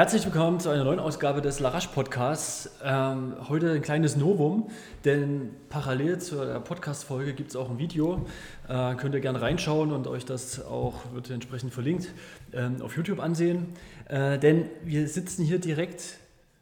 [0.00, 2.70] Herzlich willkommen zu einer neuen Ausgabe des Larache Podcasts.
[2.82, 4.70] Ähm, heute ein kleines Novum,
[5.04, 8.24] denn parallel zur Podcast-Folge gibt es auch ein Video.
[8.66, 12.14] Äh, könnt ihr gerne reinschauen und euch das auch, wird entsprechend verlinkt,
[12.54, 13.74] ähm, auf YouTube ansehen.
[14.08, 16.16] Äh, denn wir sitzen hier direkt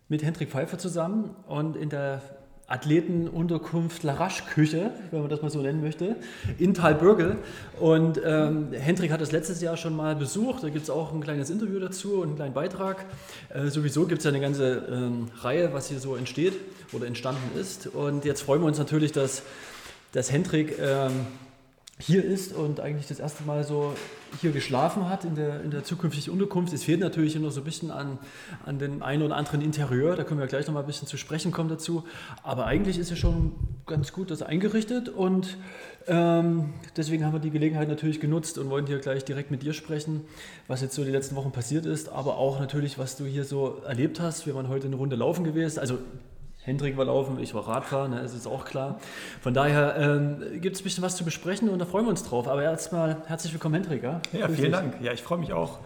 [0.09, 2.21] mit Hendrik Pfeiffer zusammen und in der
[2.69, 6.17] Athletenunterkunft Larache-Küche, wenn man das mal so nennen möchte,
[6.59, 7.39] in Talbürgel.
[7.81, 10.63] Und ähm, Hendrik hat das letztes Jahr schon mal besucht.
[10.63, 13.07] Da gibt es auch ein kleines Interview dazu und einen kleinen Beitrag.
[13.49, 16.53] Äh, sowieso gibt es ja eine ganze ähm, Reihe, was hier so entsteht
[16.93, 17.87] oder entstanden ist.
[17.87, 19.43] Und jetzt freuen wir uns natürlich, dass,
[20.13, 21.13] dass Hendrik ähm,
[21.99, 23.95] hier ist und eigentlich das erste Mal so
[24.41, 26.73] hier geschlafen hat in der, in der zukünftigen Unterkunft.
[26.73, 28.19] Es fehlt natürlich noch so ein bisschen an,
[28.65, 31.17] an den einen oder anderen Interieur, da können wir gleich noch mal ein bisschen zu
[31.17, 32.05] sprechen kommen dazu.
[32.43, 33.53] Aber eigentlich ist ja schon
[33.87, 35.57] ganz gut das eingerichtet und
[36.07, 39.73] ähm, deswegen haben wir die Gelegenheit natürlich genutzt und wollen hier gleich direkt mit dir
[39.73, 40.25] sprechen,
[40.67, 43.83] was jetzt so die letzten Wochen passiert ist, aber auch natürlich, was du hier so
[43.87, 44.47] erlebt hast.
[44.47, 45.99] Wir waren heute eine Runde laufen gewesen, also
[46.69, 49.01] Hendrik war laufen, ich war Radfahren, ne, das ist auch klar.
[49.41, 52.23] Von daher ähm, gibt es ein bisschen was zu besprechen und da freuen wir uns
[52.25, 52.47] drauf.
[52.47, 54.03] Aber erstmal herzlich willkommen, Hendrik.
[54.03, 55.01] Ja, ja vielen Dank.
[55.01, 55.79] Ja, ich freue mich auch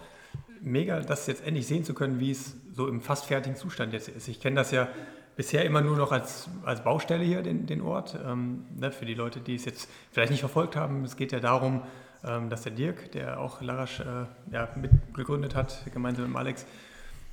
[0.60, 4.08] mega, das jetzt endlich sehen zu können, wie es so im fast fertigen Zustand jetzt
[4.08, 4.26] ist.
[4.26, 4.88] Ich kenne das ja
[5.36, 8.18] bisher immer nur noch als, als Baustelle hier, den, den Ort.
[8.26, 11.38] Ähm, ne, für die Leute, die es jetzt vielleicht nicht verfolgt haben, es geht ja
[11.38, 11.82] darum,
[12.24, 14.04] ähm, dass der Dirk, der auch Larasch äh,
[14.52, 16.66] ja, mitgegründet hat, gemeinsam mit Alex,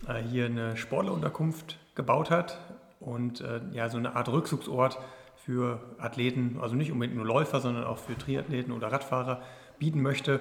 [0.07, 2.59] äh, hier eine Sportlerunterkunft gebaut hat
[3.09, 4.99] und äh, ja, so eine Art Rückzugsort
[5.35, 9.41] für Athleten, also nicht unbedingt nur Läufer, sondern auch für Triathleten oder Radfahrer
[9.79, 10.39] bieten möchte,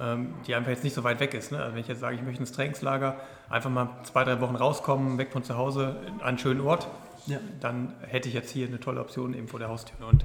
[0.00, 1.52] ähm, die einfach jetzt nicht so weit weg ist.
[1.52, 1.58] Ne?
[1.58, 3.20] Also wenn ich jetzt sage, ich möchte ins Trainingslager,
[3.50, 6.88] einfach mal zwei, drei Wochen rauskommen, weg von zu Hause, an einen schönen Ort,
[7.26, 7.40] ja.
[7.60, 10.06] dann hätte ich jetzt hier eine tolle Option eben vor der Haustür.
[10.06, 10.24] Und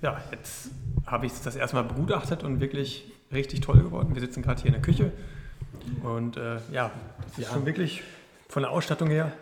[0.00, 0.70] ja, jetzt
[1.06, 4.14] habe ich das erstmal begutachtet und wirklich richtig toll geworden.
[4.14, 5.12] Wir sitzen gerade hier in der Küche
[6.02, 6.90] und äh, ja,
[7.22, 7.52] das ist ja.
[7.52, 8.02] schon wirklich
[8.48, 9.32] von der Ausstattung her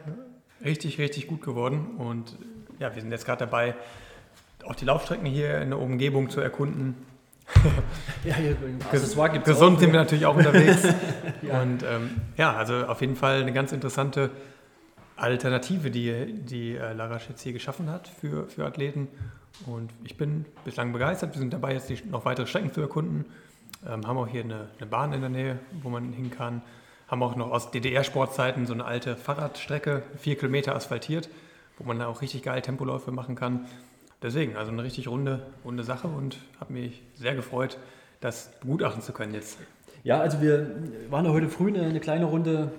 [0.64, 1.96] richtig, richtig gut geworden.
[1.98, 2.36] Und
[2.78, 3.74] ja, wir sind jetzt gerade dabei,
[4.64, 6.94] auch die Laufstrecken hier in der Umgebung zu erkunden.
[8.24, 8.56] ja, hier
[8.92, 10.82] Accessoire gibt's Gesund auch, sind wir natürlich auch unterwegs.
[11.42, 11.60] ja.
[11.60, 14.30] Und ähm, ja, also auf jeden Fall eine ganz interessante
[15.16, 19.08] Alternative, die, die äh, Larasch jetzt hier geschaffen hat für, für Athleten.
[19.66, 21.34] Und ich bin bislang begeistert.
[21.34, 23.26] Wir sind dabei, jetzt die, noch weitere Strecken zu erkunden.
[23.86, 26.62] Ähm, haben auch hier eine, eine Bahn in der Nähe, wo man hin kann
[27.10, 31.28] haben auch noch aus DDR-Sportzeiten so eine alte Fahrradstrecke, vier Kilometer asphaltiert,
[31.76, 33.66] wo man da auch richtig geil Tempoläufe machen kann.
[34.22, 37.78] Deswegen, also eine richtig runde, runde Sache und habe mich sehr gefreut,
[38.20, 39.58] das begutachten zu können jetzt.
[40.04, 40.70] Ja, also wir
[41.10, 42.70] waren ja heute früh eine, eine kleine Runde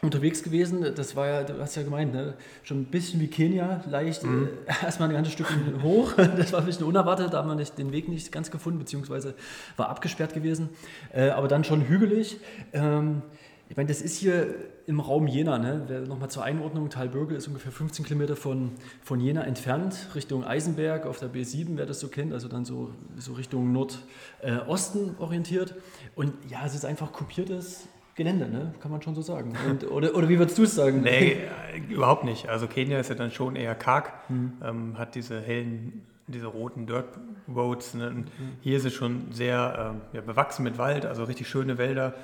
[0.00, 0.94] unterwegs gewesen.
[0.94, 2.34] Das war ja, du hast ja gemeint, ne?
[2.62, 4.48] schon ein bisschen wie Kenia, leicht mhm.
[4.66, 5.48] äh, erstmal ein ganzes Stück
[5.82, 6.12] hoch.
[6.16, 9.34] Das war ein bisschen unerwartet, da haben wir nicht, den Weg nicht ganz gefunden, beziehungsweise
[9.76, 10.70] war abgesperrt gewesen.
[11.12, 12.38] Äh, aber dann schon hügelig.
[12.72, 13.22] Ähm,
[13.68, 14.54] ich meine, das ist hier
[14.86, 15.58] im Raum Jena.
[15.58, 16.04] Ne?
[16.06, 18.72] Nochmal zur Einordnung: Talbürgel ist ungefähr 15 Kilometer von,
[19.02, 22.92] von Jena entfernt, Richtung Eisenberg auf der B7, wer das so kennt, also dann so,
[23.16, 25.74] so Richtung Nordosten äh, orientiert.
[26.14, 28.72] Und ja, es ist einfach kopiertes Gelände, ne?
[28.80, 29.54] kann man schon so sagen.
[29.68, 31.02] Und, oder, oder wie würdest du es sagen?
[31.02, 31.36] Nee,
[31.74, 32.48] äh, überhaupt nicht.
[32.48, 34.52] Also Kenia ist ja dann schon eher karg, hm.
[34.64, 37.18] ähm, hat diese hellen, diese roten Dirt
[37.54, 37.94] Roads.
[37.94, 38.06] Ne?
[38.06, 38.24] Hm.
[38.60, 42.14] Hier ist es schon sehr ähm, ja, bewachsen mit Wald, also richtig schöne Wälder.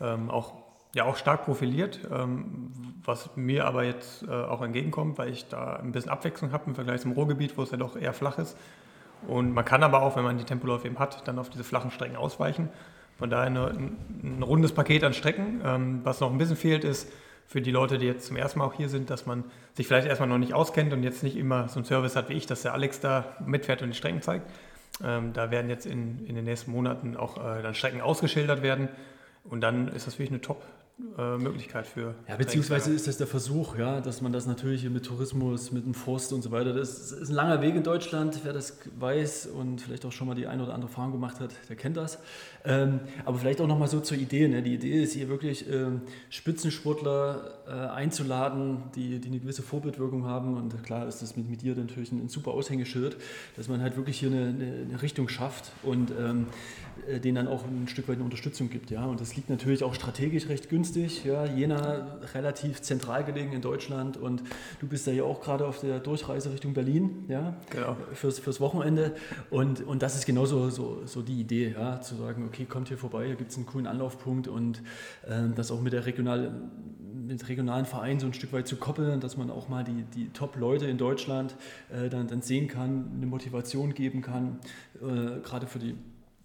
[0.00, 0.61] Ähm, auch
[0.94, 2.72] ja auch stark profiliert, ähm,
[3.04, 6.74] was mir aber jetzt äh, auch entgegenkommt, weil ich da ein bisschen Abwechslung habe im
[6.74, 8.56] Vergleich zum Ruhrgebiet, wo es ja doch eher flach ist.
[9.26, 11.90] Und man kann aber auch, wenn man die Tempoläufe eben hat, dann auf diese flachen
[11.90, 12.68] Strecken ausweichen.
[13.18, 15.60] Von daher eine, ein, rundes Paket an Strecken.
[15.64, 17.10] Ähm, was noch ein bisschen fehlt, ist
[17.46, 19.44] für die Leute, die jetzt zum ersten Mal auch hier sind, dass man
[19.74, 22.34] sich vielleicht erstmal noch nicht auskennt und jetzt nicht immer so einen Service hat wie
[22.34, 24.50] ich, dass der Alex da mitfährt und die Strecken zeigt.
[25.04, 28.88] Ähm, da werden jetzt in, in den nächsten Monaten auch äh, dann Strecken ausgeschildert werden.
[29.44, 30.62] Und dann ist das wirklich eine top,
[31.18, 32.14] äh, Möglichkeit für.
[32.28, 35.94] Ja, beziehungsweise ist das der Versuch, ja, dass man das natürlich mit Tourismus, mit dem
[35.94, 39.80] Forst und so weiter, das ist ein langer Weg in Deutschland, wer das weiß und
[39.80, 42.18] vielleicht auch schon mal die eine oder andere Erfahrung gemacht hat, der kennt das.
[42.64, 44.46] Ähm, aber vielleicht auch nochmal so zur Idee.
[44.48, 44.62] Ne?
[44.62, 50.56] Die Idee ist hier wirklich ähm, Spitzensportler äh, einzuladen, die, die eine gewisse Vorbildwirkung haben
[50.56, 53.16] und klar ist das mit, mit dir natürlich ein, ein super Aushängeschild,
[53.56, 54.54] dass man halt wirklich hier eine,
[54.88, 56.46] eine Richtung schafft und ähm,
[56.91, 56.91] äh,
[57.22, 58.90] denen dann auch ein Stück weit eine Unterstützung gibt.
[58.90, 59.06] Ja?
[59.06, 61.24] Und das liegt natürlich auch strategisch recht günstig.
[61.24, 61.44] Ja?
[61.44, 64.42] Jena relativ zentral gelegen in Deutschland und
[64.80, 67.56] du bist ja hier auch gerade auf der Durchreise Richtung Berlin ja?
[67.70, 67.96] Genau.
[68.14, 69.14] fürs, fürs Wochenende.
[69.50, 72.00] Und, und das ist genauso so, so die Idee, ja?
[72.00, 74.78] zu sagen, okay, kommt hier vorbei, hier gibt es einen coolen Anlaufpunkt und
[75.26, 76.62] äh, das auch mit der regional,
[77.12, 80.28] mit regionalen Vereinen so ein Stück weit zu koppeln, dass man auch mal die, die
[80.30, 81.56] Top-Leute in Deutschland
[81.90, 84.60] äh, dann, dann sehen kann, eine Motivation geben kann,
[85.00, 85.96] äh, gerade für die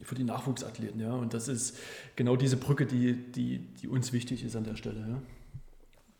[0.01, 0.99] für die Nachwuchsathleten.
[0.99, 1.13] Ja?
[1.13, 1.77] Und das ist
[2.15, 4.99] genau diese Brücke, die, die, die uns wichtig ist an der Stelle.
[4.99, 5.21] Ja?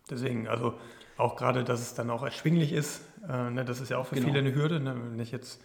[0.09, 0.73] deswegen, also
[1.17, 4.15] auch gerade, dass es dann auch erschwinglich ist, äh, ne, das ist ja auch für
[4.15, 4.27] genau.
[4.27, 4.79] viele eine Hürde.
[4.79, 4.95] Ne?
[5.11, 5.61] Wenn ich jetzt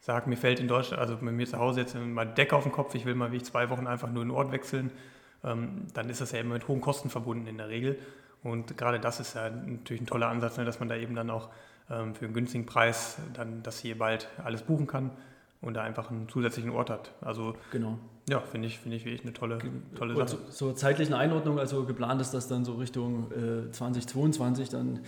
[0.00, 2.72] sage, mir fällt in Deutschland, also bei mir zu Hause jetzt mal Deck auf den
[2.72, 4.90] Kopf, ich will mal wie ich zwei Wochen einfach nur den Ort wechseln,
[5.44, 7.98] ähm, dann ist das ja immer mit hohen Kosten verbunden in der Regel.
[8.42, 11.30] Und gerade das ist ja natürlich ein toller Ansatz, ne, dass man da eben dann
[11.30, 11.50] auch
[11.90, 15.12] ähm, für einen günstigen Preis dann das hier bald alles buchen kann
[15.60, 17.12] und da einfach einen zusätzlichen Ort hat.
[17.20, 17.98] Also genau.
[18.28, 19.58] ja, finde ich, finde ich wirklich eine tolle,
[19.96, 20.28] tolle Sache.
[20.28, 25.00] So, so zeitlichen Einordnung, also geplant ist das dann so Richtung äh, 2022 dann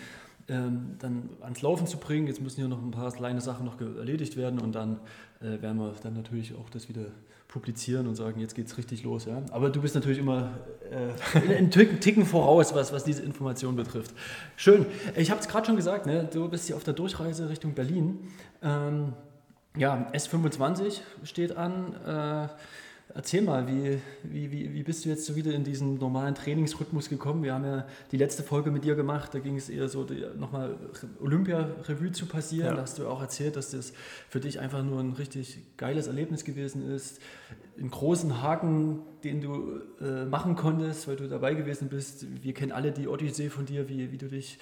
[0.48, 2.26] ähm, dann ans Laufen zu bringen.
[2.26, 4.98] Jetzt müssen hier noch ein paar kleine Sachen noch erledigt werden und dann
[5.40, 7.06] äh, werden wir dann natürlich auch das wieder
[7.48, 9.24] publizieren und sagen, jetzt geht es richtig los.
[9.24, 9.42] Ja?
[9.50, 10.50] Aber du bist natürlich immer
[10.90, 14.14] äh, einen Ticken voraus, was, was diese Information betrifft.
[14.56, 14.86] Schön.
[15.16, 16.28] Ich habe es gerade schon gesagt, ne?
[16.30, 18.20] du bist hier auf der Durchreise Richtung Berlin.
[18.62, 19.12] Ähm,
[19.76, 21.94] ja, S25 steht an.
[22.04, 22.48] Äh,
[23.14, 27.08] Erzähl mal, wie, wie, wie, wie bist du jetzt so wieder in diesen normalen Trainingsrhythmus
[27.08, 27.42] gekommen?
[27.42, 30.06] Wir haben ja die letzte Folge mit dir gemacht, da ging es eher so,
[30.36, 30.76] nochmal
[31.20, 32.68] Olympia-Revue zu passieren.
[32.68, 32.74] Ja.
[32.74, 33.94] Da hast du auch erzählt, dass das
[34.28, 37.20] für dich einfach nur ein richtig geiles Erlebnis gewesen ist.
[37.78, 42.26] Einen großen Haken, den du äh, machen konntest, weil du dabei gewesen bist.
[42.42, 44.58] Wir kennen alle die Odyssee von dir, wie, wie du dich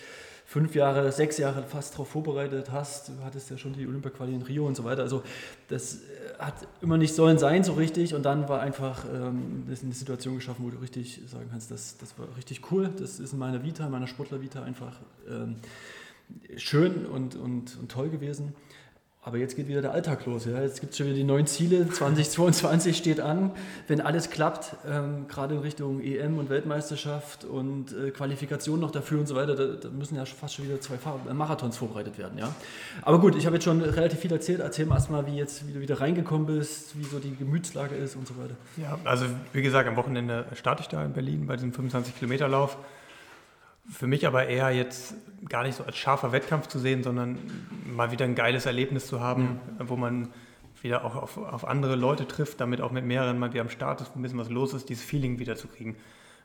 [0.47, 3.09] fünf Jahre, sechs Jahre fast darauf vorbereitet hast.
[3.09, 5.03] Du hattest ja schon die Olympia-Quali in Rio und so weiter.
[5.03, 5.25] Also
[5.69, 9.93] das äh, hat immer nicht sollen sein so richtig und dann war einfach ähm, eine
[9.93, 12.91] Situation geschaffen, wo du richtig sagen kannst, das, das war richtig cool.
[12.97, 15.57] Das ist in meiner Vita, in meiner Sportler-Vita einfach ähm,
[16.57, 18.55] schön und, und, und toll gewesen.
[19.27, 20.45] Aber jetzt geht wieder der Alltag los.
[20.45, 20.63] Ja.
[20.63, 21.89] Jetzt gibt es schon wieder die neuen Ziele.
[21.91, 23.51] 2022 steht an.
[23.89, 29.19] Wenn alles klappt, ähm, gerade in Richtung EM und Weltmeisterschaft und äh, Qualifikation noch dafür
[29.19, 32.39] und so weiter, da, da, müssen ja fast schon wieder zwei Fahr Marathons vorbereitet werden.
[32.39, 32.55] Ja.
[33.03, 34.61] Aber gut, ich habe jetzt schon relativ viel erzählt.
[34.61, 38.29] Erzähl mal erstmal, wie, wie du wieder reingekommen bist, wie so die Gemütslage ist und
[38.29, 38.55] so weiter.
[38.77, 42.79] Ja, also wie gesagt, am Wochenende starte ich da in Berlin bei diesem 25-Kilometer-Lauf.
[43.89, 45.15] Für mich aber eher jetzt
[45.49, 47.39] gar nicht so als scharfer Wettkampf zu sehen, sondern
[47.87, 49.89] mal wieder ein geiles Erlebnis zu haben, ja.
[49.89, 50.29] wo man
[50.83, 54.01] wieder auch auf, auf, andere Leute trifft, damit auch mit mehreren mal wieder am Start
[54.01, 55.97] ist, wo ein bisschen was los ist, dieses Feeling wieder zu kriegen.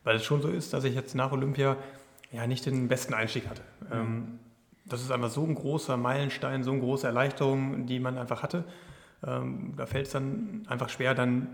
[0.04, 1.78] Weil es schon so ist, dass ich jetzt nach Olympia
[2.32, 3.62] ja nicht den besten Einstieg hatte.
[3.90, 4.02] Ja.
[4.02, 4.40] Ähm,
[4.86, 8.66] das ist einfach so ein großer Meilenstein, so eine große Erleichterung, die man einfach hatte.
[9.26, 11.48] Ähm, da fällt es dann einfach schwer, dann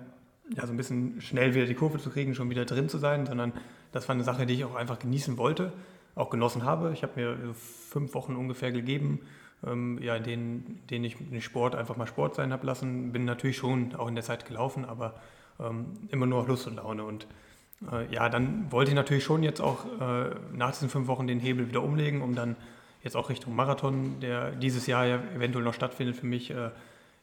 [0.56, 3.26] ja, so ein bisschen schnell wieder die Kurve zu kriegen, schon wieder drin zu sein,
[3.26, 3.54] sondern
[3.92, 5.72] das war eine Sache, die ich auch einfach genießen wollte,
[6.16, 6.92] auch genossen habe.
[6.94, 9.22] Ich habe mir fünf Wochen ungefähr gegeben,
[9.66, 13.12] ähm, ja, in denen, denen ich den Sport einfach mal Sport sein habe lassen.
[13.12, 15.16] Bin natürlich schon auch in der Zeit gelaufen, aber
[15.60, 17.04] ähm, immer nur auf Lust und Laune.
[17.04, 17.28] Und
[17.92, 21.40] äh, ja, dann wollte ich natürlich schon jetzt auch äh, nach diesen fünf Wochen den
[21.40, 22.56] Hebel wieder umlegen, um dann
[23.04, 26.70] jetzt auch Richtung Marathon, der dieses Jahr ja eventuell noch stattfindet, für mich äh,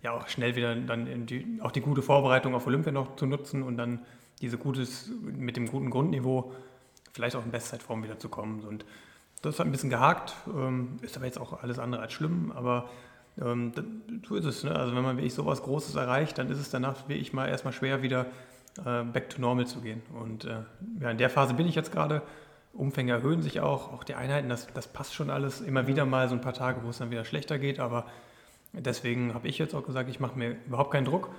[0.03, 3.63] ja auch schnell wieder dann die, auch die gute Vorbereitung auf Olympia noch zu nutzen
[3.63, 4.01] und dann
[4.41, 6.53] diese gutes, mit dem guten Grundniveau
[7.13, 8.65] vielleicht auch in Bestzeitform wieder zu kommen.
[8.65, 8.85] Und
[9.43, 12.89] das hat ein bisschen gehakt, ähm, ist aber jetzt auch alles andere als schlimm, aber
[13.41, 13.73] ähm,
[14.27, 14.65] so ist es.
[14.65, 14.75] Ne?
[14.75, 17.73] Also wenn man wirklich sowas Großes erreicht, dann ist es danach wie ich mal erstmal
[17.73, 18.27] schwer wieder
[18.85, 20.03] äh, back to normal zu gehen.
[20.21, 20.63] Und äh,
[21.01, 22.23] ja, in der Phase bin ich jetzt gerade.
[22.73, 25.61] Umfänge erhöhen sich auch, auch die Einheiten, das, das passt schon alles.
[25.61, 28.07] Immer wieder mal so ein paar Tage, wo es dann wieder schlechter geht, aber
[28.73, 31.31] deswegen habe ich jetzt auch gesagt, ich mache mir überhaupt keinen Druck.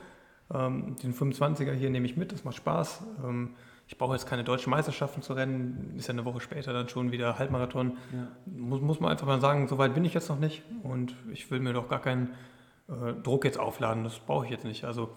[0.53, 3.03] Ähm, den 25er hier nehme ich mit, das macht Spaß.
[3.23, 3.55] Ähm,
[3.87, 7.11] ich brauche jetzt keine deutschen Meisterschaften zu rennen, ist ja eine Woche später dann schon
[7.11, 7.97] wieder Halbmarathon.
[8.13, 8.27] Ja.
[8.45, 11.49] Muss, muss man einfach mal sagen, so weit bin ich jetzt noch nicht und ich
[11.51, 12.33] will mir doch gar keinen
[12.87, 14.85] äh, Druck jetzt aufladen, das brauche ich jetzt nicht.
[14.85, 15.09] Also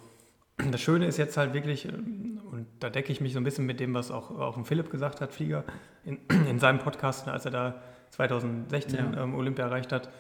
[0.71, 3.67] das Schöne ist jetzt halt wirklich, äh, und da decke ich mich so ein bisschen
[3.67, 5.65] mit dem, was auch, auch Philipp gesagt hat, Flieger,
[6.05, 9.23] in, in seinem Podcast, als er da 2016 ja.
[9.23, 10.11] ähm, Olympia erreicht hat,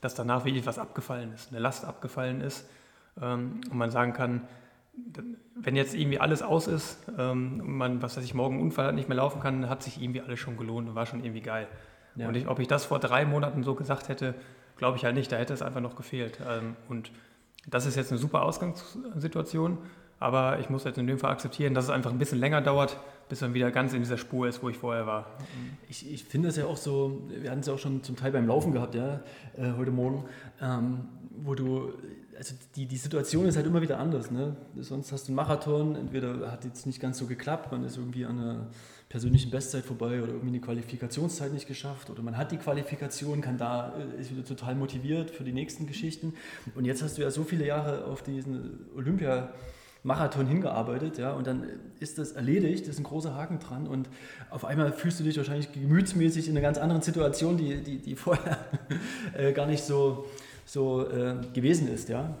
[0.00, 2.76] dass danach wirklich was abgefallen ist, eine Last abgefallen ist ähm,
[3.20, 4.42] und man sagen kann,
[5.54, 8.94] wenn jetzt irgendwie alles aus ist, ähm, man, was weiß ich, morgen einen Unfall hat,
[8.94, 11.66] nicht mehr laufen kann, hat sich irgendwie alles schon gelohnt und war schon irgendwie geil.
[12.16, 12.28] Ja.
[12.28, 14.34] Und ich, ob ich das vor drei Monaten so gesagt hätte,
[14.76, 16.38] glaube ich halt nicht, da hätte es einfach noch gefehlt.
[16.48, 17.10] Ähm, und
[17.66, 19.78] das ist jetzt eine super Ausgangssituation,
[20.20, 22.98] aber ich muss jetzt in dem Fall akzeptieren, dass es einfach ein bisschen länger dauert,
[23.28, 25.26] bis man wieder ganz in dieser Spur ist, wo ich vorher war.
[25.88, 28.32] Ich, ich finde es ja auch so, wir hatten es ja auch schon zum Teil
[28.32, 29.20] beim Laufen gehabt, ja,
[29.56, 30.24] äh, heute Morgen,
[30.60, 31.92] ähm, wo du
[32.38, 34.30] also die, die Situation ist halt immer wieder anders.
[34.30, 34.56] Ne?
[34.76, 38.24] Sonst hast du einen Marathon, entweder hat jetzt nicht ganz so geklappt, man ist irgendwie
[38.24, 38.66] an einer
[39.08, 43.58] persönlichen Bestzeit vorbei oder irgendwie eine Qualifikationszeit nicht geschafft oder man hat die Qualifikation, kann
[43.58, 46.34] da, äh, ist wieder total motiviert für die nächsten Geschichten.
[46.74, 49.52] Und jetzt hast du ja so viele Jahre auf diesen Olympia-
[50.04, 51.66] Marathon hingearbeitet, ja, und dann
[51.98, 54.08] ist das erledigt, ist ein großer Haken dran und
[54.48, 58.14] auf einmal fühlst du dich wahrscheinlich gemütsmäßig in einer ganz anderen Situation, die, die, die
[58.14, 58.58] vorher
[59.36, 60.26] äh, gar nicht so,
[60.68, 62.34] so äh, gewesen ist, ja.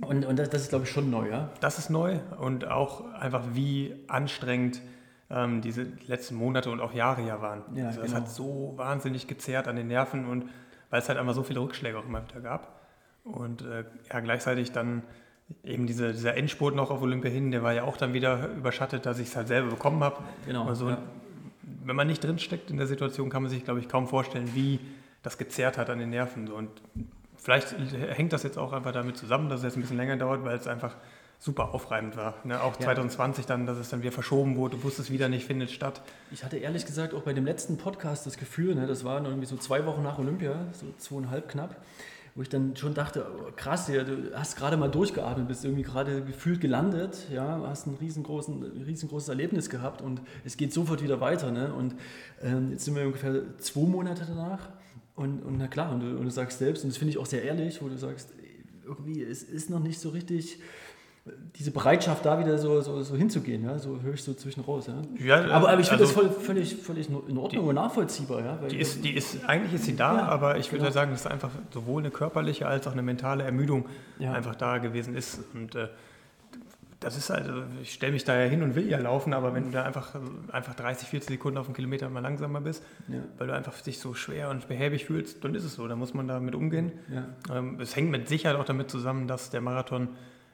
[0.00, 1.50] Und, und das, das ist, glaube ich, schon neu, ja.
[1.60, 4.80] Das ist neu und auch einfach wie anstrengend
[5.30, 7.62] ähm, diese letzten Monate und auch Jahre ja waren.
[7.74, 8.14] Ja, also genau.
[8.14, 10.46] hat so wahnsinnig gezerrt an den Nerven und
[10.90, 12.80] weil es halt einfach so viele Rückschläge auch immer wieder gab.
[13.22, 15.02] Und äh, ja, gleichzeitig dann
[15.62, 19.06] eben diese, dieser Endspurt noch auf Olympia hin, der war ja auch dann wieder überschattet,
[19.06, 20.18] dass ich es halt selber bekommen habe.
[20.46, 20.98] Genau, Also, ja.
[21.84, 24.80] Wenn man nicht drinsteckt in der Situation, kann man sich, glaube ich, kaum vorstellen, wie
[25.22, 26.46] das gezerrt hat an den Nerven.
[26.46, 26.54] So.
[26.54, 26.70] Und
[27.42, 27.74] vielleicht
[28.16, 30.56] hängt das jetzt auch einfach damit zusammen, dass es jetzt ein bisschen länger dauert, weil
[30.56, 30.96] es einfach
[31.38, 32.34] super aufreibend war.
[32.44, 32.60] Ne?
[32.62, 32.84] Auch Ja.
[32.84, 36.00] 2020 dann, dass es dann wieder verschoben wurde, du wusstest wieder nicht, findet statt.
[36.30, 39.46] Ich hatte ehrlich gesagt auch bei dem letzten Podcast das Gefühl, ne, das waren irgendwie
[39.46, 41.74] so zwei Wochen nach Olympia, so zweieinhalb knapp,
[42.36, 46.22] wo ich dann schon dachte, oh, krass, du hast gerade mal durchgeatmet, bist irgendwie gerade
[46.22, 51.50] gefühlt gelandet, ja, hast ein riesengroßen, riesengroßes Erlebnis gehabt und es geht sofort wieder weiter.
[51.50, 51.74] Ne?
[51.74, 51.96] Und
[52.40, 54.68] ähm, jetzt sind wir ungefähr zwei Monate danach
[55.14, 57.26] und, und na klar, und du, und du sagst selbst, und das finde ich auch
[57.26, 58.30] sehr ehrlich, wo du sagst,
[58.84, 60.58] irgendwie, es ist noch nicht so richtig
[61.54, 63.78] diese Bereitschaft, da wieder so, so, so hinzugehen, ja?
[63.78, 64.88] so höre ich so zwischen raus.
[64.88, 65.02] Ja?
[65.24, 68.44] Ja, Aber, aber ich finde also- das voll, völlig, völlig in Ordnung und nachvollziehbar.
[68.44, 68.60] Ja?
[68.60, 70.92] Weil, Die ist, die ist, eigentlich ist sie da, Ja, aber ich würde genau.
[70.92, 73.86] sagen, dass einfach sowohl eine körperliche als auch eine mentale Ermüdung
[74.18, 75.40] einfach da gewesen ist.
[75.54, 75.88] Und äh,
[77.02, 79.54] das ist halt, also ich stelle mich da ja hin und will ja laufen, aber
[79.54, 80.14] wenn du da einfach,
[80.50, 83.98] einfach 30, 40 Sekunden auf einen Kilometer mal langsamer bist, ja, weil du einfach dich
[83.98, 86.92] so schwer und behäbig fühlst, dann ist es so, da muss man damit umgehen.
[87.12, 90.08] ja, Ähm, es hängt mit Sicherheit auch damit zusammen, dass der Marathon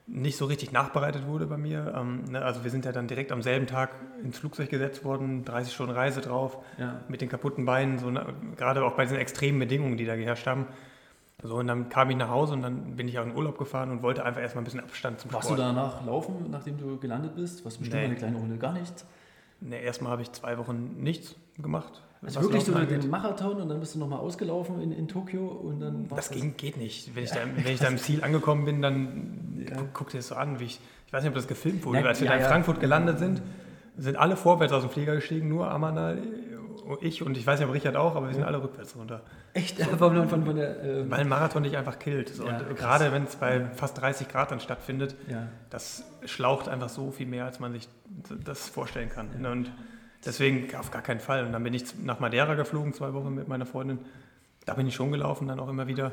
[0.09, 1.93] nicht so richtig nachbereitet wurde bei mir.
[1.95, 3.91] Ähm, ne, also wir sind ja dann direkt am selben Tag
[4.25, 7.01] ins Flugzeug gesetzt worden, 30 Stunden Reise drauf, ja.
[7.09, 8.25] mit den kaputten Beinen, so, ne,
[8.57, 10.67] gerade auch bei diesen extremen Bedingungen, die da geherrscht haben.
[11.43, 13.91] So, und dann kam ich nach Hause und dann bin ich auch in Urlaub gefahren
[13.93, 15.69] und wollte einfach erstmal ein bisschen Abstand zum Warst du Sport.
[15.69, 17.65] danach laufen, nachdem du gelandet bist?
[17.65, 18.07] Was bestimmt Nee.
[18.07, 18.57] eine kleine Runde?
[18.59, 19.07] Gar nichts.
[19.61, 22.03] Ne, erstmal habe ich zwei Wochen nichts gemacht.
[22.23, 23.05] Also wirklich so angeht.
[23.05, 26.57] den Marathon und dann bist du nochmal ausgelaufen in, in Tokio und dann Das ging,
[26.57, 27.15] geht nicht.
[27.15, 29.77] Wenn ich, da, wenn ich da im Ziel angekommen bin, dann Ja.
[29.77, 32.01] guck, guck dir das so an, wie ich, ich weiß nicht, ob das gefilmt wurde,
[32.03, 32.49] Na, als wir ja, da in ja.
[32.49, 33.43] Frankfurt gelandet sind,
[33.97, 36.21] sind alle vorwärts aus dem Flieger gestiegen, nur Amanal,
[37.01, 39.23] ich und ich weiß nicht, ob Richard auch, aber wir sind alle rückwärts runter.
[39.55, 39.81] Echt?
[39.81, 42.29] Von, von, von der, ähm, Weil ein Marathon dich einfach killt.
[42.29, 42.47] So.
[42.47, 45.49] Ja, und gerade wenn es bei fast 30 Grad dann stattfindet, ja.
[45.71, 47.89] das schlaucht einfach so viel mehr, als man sich
[48.45, 49.29] das vorstellen kann.
[49.45, 49.73] Und
[50.25, 51.45] deswegen auf gar keinen Fall.
[51.45, 53.99] Und dann bin ich nach Madeira geflogen, zwei Wochen mit meiner Freundin.
[54.65, 56.13] Da bin ich schon gelaufen, dann auch immer wieder.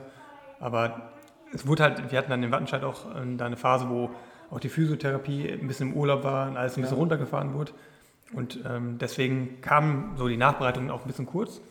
[0.60, 1.12] Aber
[1.54, 4.12] es wurde halt, wir hatten dann in Wattenscheid auch äh, da eine Phase, wo
[4.50, 7.02] auch die Physiotherapie ein bisschen im Urlaub war und alles ein bisschen Ja.
[7.02, 7.74] runtergefahren wurde.
[8.34, 11.62] Und ähm, deswegen kam so die Nachbereitung auch ein bisschen kurz.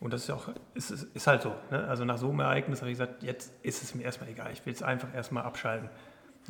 [0.00, 1.52] Und das ist auch, ist, ist, halt so.
[1.70, 1.84] Ne?
[1.88, 4.50] Also nach so einem Ereignis habe ich gesagt, jetzt ist es mir erstmal egal.
[4.52, 5.88] Ich will es einfach erstmal abschalten.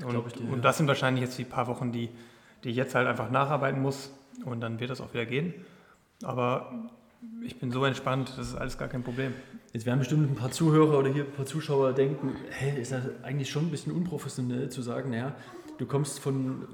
[0.05, 0.61] Und, dir, und ja.
[0.61, 2.11] das sind wahrscheinlich jetzt die paar Wochen, die,
[2.63, 4.13] die ich jetzt halt einfach nacharbeiten muss.
[4.45, 5.55] Und dann wird das auch wieder gehen.
[6.23, 6.91] Aber
[7.43, 9.33] ich bin so entspannt, das ist alles gar kein Problem.
[9.73, 13.05] Jetzt werden bestimmt ein paar Zuhörer oder hier ein paar Zuschauer denken, hey, ist das
[13.23, 15.35] eigentlich schon ein bisschen unprofessionell zu sagen, naja,
[15.79, 16.67] du kommst von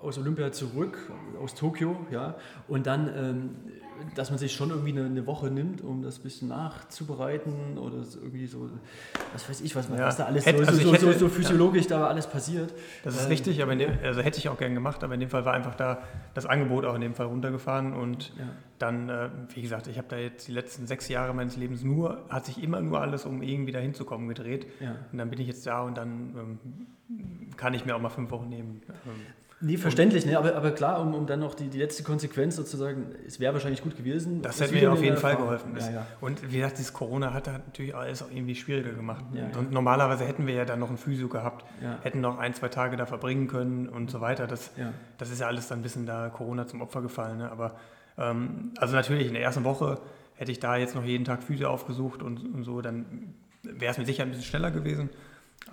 [0.00, 2.36] aus Olympia zurück, aus Tokio, ja,
[2.68, 3.56] und dann, ähm,
[4.14, 8.02] dass man sich schon irgendwie eine, eine Woche nimmt, um das ein bisschen nachzubereiten oder
[8.04, 8.68] so irgendwie so,
[9.32, 9.98] was weiß ich, was, Ja.
[10.06, 12.72] was da alles Hätte- so, also so, so, hätte- so physiologisch da alles passiert.
[13.04, 15.20] Das ist Ähm, richtig, aber in dem, also hätte ich auch gern gemacht, aber in
[15.20, 16.02] dem Fall war einfach da
[16.34, 18.44] das Angebot auch in dem Fall runtergefahren und Ja.
[18.78, 22.24] dann, äh, wie gesagt, ich habe da jetzt die letzten sechs Jahre meines Lebens nur,
[22.28, 24.66] hat sich immer nur alles, um irgendwie da hinzukommen, gedreht.
[24.80, 24.96] Ja.
[25.12, 26.58] Und dann bin ich jetzt da und dann ähm,
[27.56, 28.82] kann ich mir auch mal fünf Wochen nehmen.
[28.88, 29.12] Ähm,
[29.60, 30.38] Nee, verständlich, ne?
[30.38, 33.82] aber, aber klar, um, um dann noch die, die letzte Konsequenz sozusagen, es wäre wahrscheinlich
[33.82, 34.40] gut gewesen.
[34.40, 35.58] Das hätte mir auf jeden Fall Erfahrung.
[35.58, 35.76] geholfen.
[35.78, 36.06] Ja, ja.
[36.20, 39.24] Und wie gesagt, dieses Corona hat natürlich alles auch irgendwie schwieriger gemacht.
[39.32, 41.64] Ja, normalerweise hätten wir ja dann noch ein Physio gehabt,
[42.02, 44.46] hätten noch ein, zwei Tage da verbringen können und so weiter.
[44.46, 44.70] Das,
[45.18, 47.38] das ist ja alles dann ein bisschen da Corona zum Opfer gefallen.
[47.38, 47.50] Ne?
[47.50, 47.74] Aber
[48.16, 50.00] ähm, also natürlich in der ersten Woche
[50.34, 53.34] hätte ich da jetzt noch jeden Tag Physio aufgesucht und, und so, dann
[53.64, 55.10] wäre es mit Sicherheit ein bisschen schneller gewesen.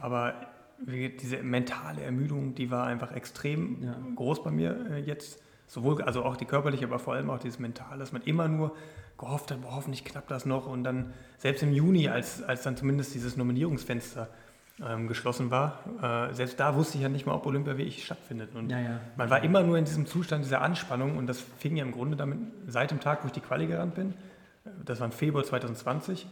[0.01, 0.33] Aber
[0.79, 3.95] diese mentale Ermüdung, die war einfach extrem Ja.
[4.15, 5.41] groß bei mir äh, jetzt.
[5.67, 8.75] Sowohl, also auch die körperliche, aber vor allem auch dieses mentale, dass man immer nur
[9.17, 10.67] gehofft hat, boah, hoffentlich klappt das noch.
[10.67, 14.29] Und dann selbst im Juni, als, als dann zumindest dieses Nominierungsfenster
[14.85, 15.79] ähm, geschlossen war,
[16.29, 18.53] äh, selbst da wusste ich ja nicht mal, ob Olympia wirklich stattfindet.
[18.53, 18.99] Und Ja, ja.
[19.17, 22.15] man war immer nur in diesem Zustand dieser Anspannung und das fing ja im Grunde
[22.17, 24.13] damit seit dem Tag, wo ich die Quali gerannt bin.
[24.83, 26.27] Das war im Februar 2020.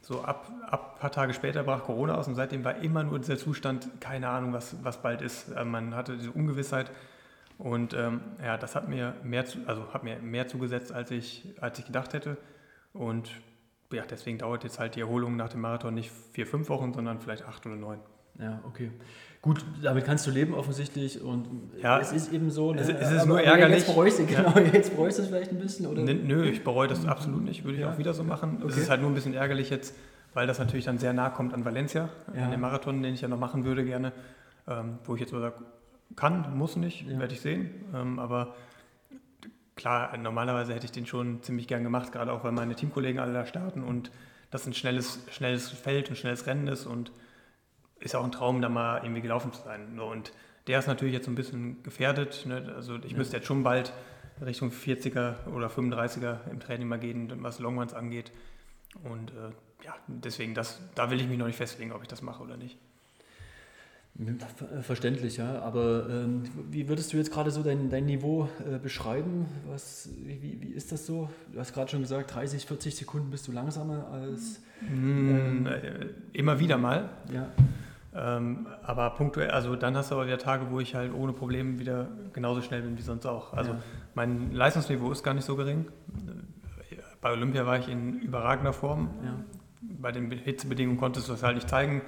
[0.00, 3.18] So ab, ab ein paar Tage später brach Corona aus und seitdem war immer nur
[3.18, 5.50] dieser Zustand, keine Ahnung, was, was bald ist.
[5.50, 6.90] Äh, Man hatte diese Ungewissheit
[7.58, 11.54] und ähm, ja, das hat mir mehr, zu, also hat mir mehr zugesetzt, als ich,
[11.60, 12.36] als ich gedacht hätte.
[12.92, 13.30] Und
[13.92, 17.20] ja, deswegen dauert jetzt halt die Erholung nach dem Marathon nicht vier, fünf Wochen, sondern
[17.20, 18.00] vielleicht acht oder neun.
[18.38, 18.90] Ja, okay.
[19.42, 21.46] Gut, damit kannst du leben offensichtlich und
[21.80, 22.72] Ja, es ist eben so.
[22.72, 22.80] Ne?
[22.80, 23.78] es- es ist Aber- nur aber ärgerlich.
[23.78, 24.42] Jetzt bereust du, Ja.
[24.42, 26.02] genau, jetzt bereust du es vielleicht ein bisschen, oder?
[26.02, 27.64] Nö, ich bereue das absolut nicht.
[27.64, 27.92] Würde ich Ja.
[27.92, 28.58] auch wieder so machen.
[28.66, 28.80] Es Okay.
[28.82, 29.94] ist halt nur ein bisschen ärgerlich jetzt,
[30.34, 32.44] weil das natürlich dann sehr nah kommt an Valencia, Ja.
[32.44, 34.12] an den Marathon, den ich ja noch machen würde gerne.
[34.68, 35.54] Ähm, wo ich jetzt so sage,
[36.16, 37.18] kann, muss nicht, Ja.
[37.20, 37.70] werde ich sehen.
[37.94, 38.54] Ähm, aber
[39.76, 43.32] klar, normalerweise hätte ich den schon ziemlich gern gemacht, gerade auch weil meine Teamkollegen alle
[43.32, 44.10] da starten und
[44.50, 47.12] das ein schnelles, schnelles Feld und schnelles Rennen ist und
[48.00, 49.98] ist auch ein Traum, da mal irgendwie gelaufen zu sein.
[49.98, 50.32] Und
[50.66, 52.44] der ist natürlich jetzt so ein bisschen gefährdet.
[52.46, 52.72] Ne?
[52.74, 53.18] Also ich ja.
[53.18, 53.92] müsste jetzt schon bald
[54.44, 58.32] Richtung 40er oder 35er im Training mal gehen, was Longruns angeht.
[59.02, 62.22] Und äh, ja, deswegen, das, da will ich mich noch nicht festlegen, ob ich das
[62.22, 62.78] mache oder nicht.
[64.80, 65.60] Verständlich, ja.
[65.60, 69.46] Aber ähm, wie würdest du jetzt gerade so dein, dein Niveau äh, beschreiben?
[69.66, 71.28] Was, wie, wie ist das so?
[71.52, 74.60] Du hast gerade schon gesagt, 30, 40 Sekunden bist du langsamer als.
[74.80, 75.68] Mm, ähm,
[76.32, 77.10] immer wieder mal.
[77.32, 77.50] Ja.
[78.18, 81.78] Ähm, aber punktuell, also dann hast du aber wieder Tage, wo ich halt ohne Probleme
[81.78, 83.52] wieder genauso schnell bin wie sonst auch.
[83.52, 83.78] Also ja.
[84.14, 85.86] mein Leistungsniveau ist gar nicht so gering.
[87.20, 89.10] Bei Olympia war ich in überragender Form.
[89.22, 89.34] Ja.
[89.82, 92.02] Bei den Hitzebedingungen konntest du das halt nicht zeigen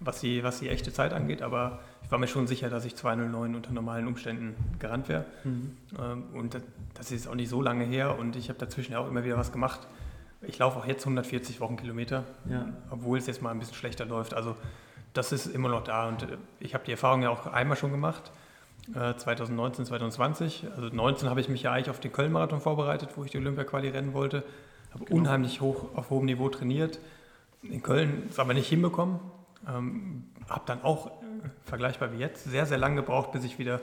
[0.00, 2.94] was die, was die echte Zeit angeht, aber ich war mir schon sicher, dass ich
[2.96, 5.24] 209 unter normalen Umständen gerannt wäre.
[5.44, 5.76] Mhm.
[5.98, 6.56] Ähm, und
[6.94, 9.52] das ist auch nicht so lange her und ich habe dazwischen auch immer wieder was
[9.52, 9.80] gemacht.
[10.42, 12.68] Ich laufe auch jetzt 140 Wochenkilometer, ja.
[12.90, 14.34] obwohl es jetzt mal ein bisschen schlechter läuft.
[14.34, 14.56] Also
[15.18, 17.90] das ist immer noch da und äh, ich habe die Erfahrung ja auch einmal schon
[17.90, 18.30] gemacht,
[18.94, 20.66] 2019, äh, 2020.
[20.74, 23.88] Also 19 habe ich mich ja eigentlich auf den Köln-Marathon vorbereitet, wo ich die Olympia-Quali
[23.88, 24.44] rennen wollte.
[24.94, 25.20] Habe genau.
[25.20, 26.98] unheimlich hoch auf hohem Niveau trainiert.
[27.62, 29.20] In Köln ist aber nicht hinbekommen.
[29.68, 31.10] Ähm, habe dann auch, äh,
[31.64, 33.80] vergleichbar wie jetzt, sehr, sehr lange gebraucht, bis ich wieder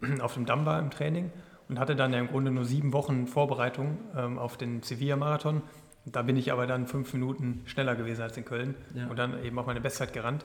[0.20, 1.30] auf dem Damm war im Training
[1.68, 5.62] und hatte dann ja im Grunde nur sieben Wochen Vorbereitung ähm, auf den Sevilla-Marathon.
[6.04, 9.06] Da bin ich aber dann fünf Minuten schneller gewesen als in Köln ja.
[9.06, 10.44] und dann eben auch meine Bestzeit gerannt.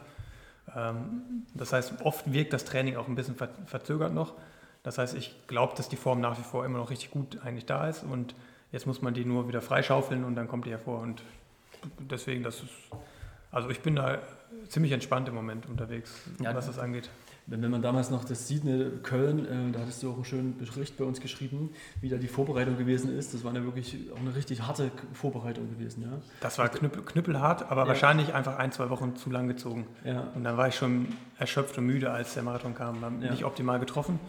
[0.75, 4.33] Ähm, das heißt, oft wirkt das Training auch ein bisschen ver verzögert noch.
[4.83, 7.65] Das heißt, ich glaube, dass die Form nach wie vor immer noch richtig gut eigentlich
[7.65, 8.35] da ist und
[8.71, 11.01] jetzt muss man die nur wieder freischaufeln und dann kommt die hervor.
[11.01, 11.23] Und
[11.99, 12.71] deswegen, das ist,
[13.51, 14.19] also ich bin da
[14.69, 17.09] ziemlich entspannt im Moment unterwegs, ja, was das angeht.
[17.49, 20.25] Wenn, wenn man damals noch das sieht, ne, Köln, äh, da hattest du auch einen
[20.25, 21.69] schönen Bericht bei uns geschrieben,
[22.01, 23.33] wie da die Vorbereitung gewesen ist.
[23.33, 26.03] Das war ja wirklich auch eine richtig harte Vorbereitung gewesen.
[26.03, 26.19] Ja?
[26.41, 27.87] Das war knüppel, knüppelhart, aber ja.
[27.87, 29.87] wahrscheinlich einfach ein, zwei Wochen zu lang gezogen.
[30.03, 30.27] Ja.
[30.35, 31.07] Und dann war ich schon
[31.39, 32.99] erschöpft und müde, als der Marathon kam.
[32.99, 33.31] Dann ja.
[33.31, 34.19] Nicht optimal getroffen.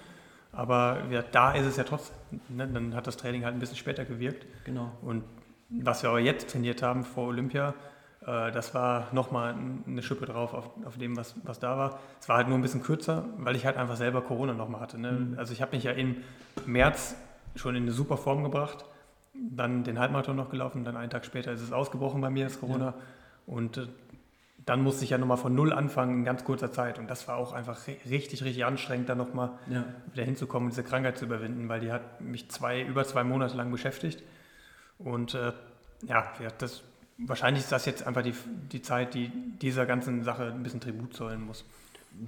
[0.53, 2.17] Aber ja, da ist es ja trotzdem,
[2.49, 4.47] ne, dann hat das Training halt ein bisschen später gewirkt.
[4.65, 4.93] Genau.
[5.03, 5.25] Und
[5.71, 7.75] was wir aber jetzt trainiert haben vor Olympia,
[8.21, 9.55] das war nochmal
[9.87, 11.99] eine Schippe drauf auf, auf dem, was, was da war.
[12.21, 14.99] Es war halt nur ein bisschen kürzer, weil ich halt einfach selber Corona nochmal hatte.
[14.99, 15.13] Ne?
[15.13, 15.39] Mhm.
[15.39, 16.17] Also ich habe mich ja im
[16.67, 17.15] März
[17.55, 18.85] schon in eine super Form gebracht,
[19.35, 22.61] dann den Halbmarathon noch gelaufen, dann einen Tag später ist es ausgebrochen bei mir, das
[22.61, 22.87] Corona.
[22.87, 22.95] Ja.
[23.47, 23.87] Und äh,
[24.67, 26.99] dann musste ich ja nochmal von Null anfangen in ganz kurzer Zeit.
[26.99, 29.85] Und das war auch einfach richtig, richtig anstrengend, da nochmal ja.
[30.13, 33.57] wieder hinzukommen und diese Krankheit zu überwinden, weil die hat mich zwei, über zwei Monate
[33.57, 34.23] lang beschäftigt.
[34.99, 35.53] Und äh,
[36.07, 36.83] ja, das
[37.19, 38.35] wahrscheinlich ist das jetzt einfach die,
[38.73, 39.29] die Zeit, die
[39.61, 41.65] dieser ganzen Sache ein bisschen Tribut zollen muss.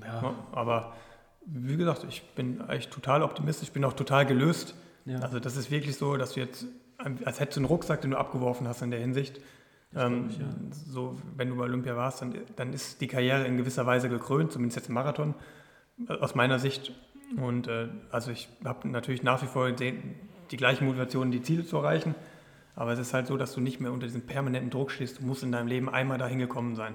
[0.03, 0.35] Ja.
[0.53, 0.95] Aber
[1.47, 4.75] wie gesagt, ich bin eigentlich total optimistisch, ich bin auch total gelöst.
[5.05, 5.21] Ja.
[5.21, 6.67] Also das ist wirklich so, dass du jetzt,
[6.99, 9.41] als hättest du einen Rucksack, den du abgeworfen hast in der Hinsicht.
[9.95, 10.47] Ähm, ich, ja.
[10.71, 14.53] So, wenn du bei Olympia warst, dann, dann ist die Karriere in gewisser Weise gekrönt,
[14.53, 15.35] zumindest jetzt im Marathon,
[16.09, 16.93] aus meiner Sicht.
[17.37, 20.01] Und äh, also ich habe natürlich nach wie vor die,
[20.51, 22.15] die gleiche Motivation, die Ziele zu erreichen.
[22.77, 25.19] Aber es ist halt so, dass du nicht mehr unter diesem permanenten Druck stehst.
[25.21, 26.95] Du musst in deinem Leben einmal dahin gekommen sein.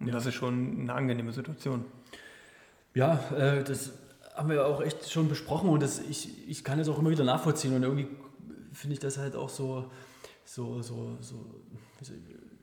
[0.00, 0.12] Und ja.
[0.12, 1.84] das ist schon eine angenehme Situation.
[2.94, 3.92] Ja, äh, das
[4.34, 7.24] haben wir auch echt schon besprochen und das, ich, ich kann das auch immer wieder
[7.24, 7.74] nachvollziehen.
[7.74, 8.06] Und irgendwie
[8.72, 9.90] finde ich das halt auch so,
[10.44, 11.44] so, so, so,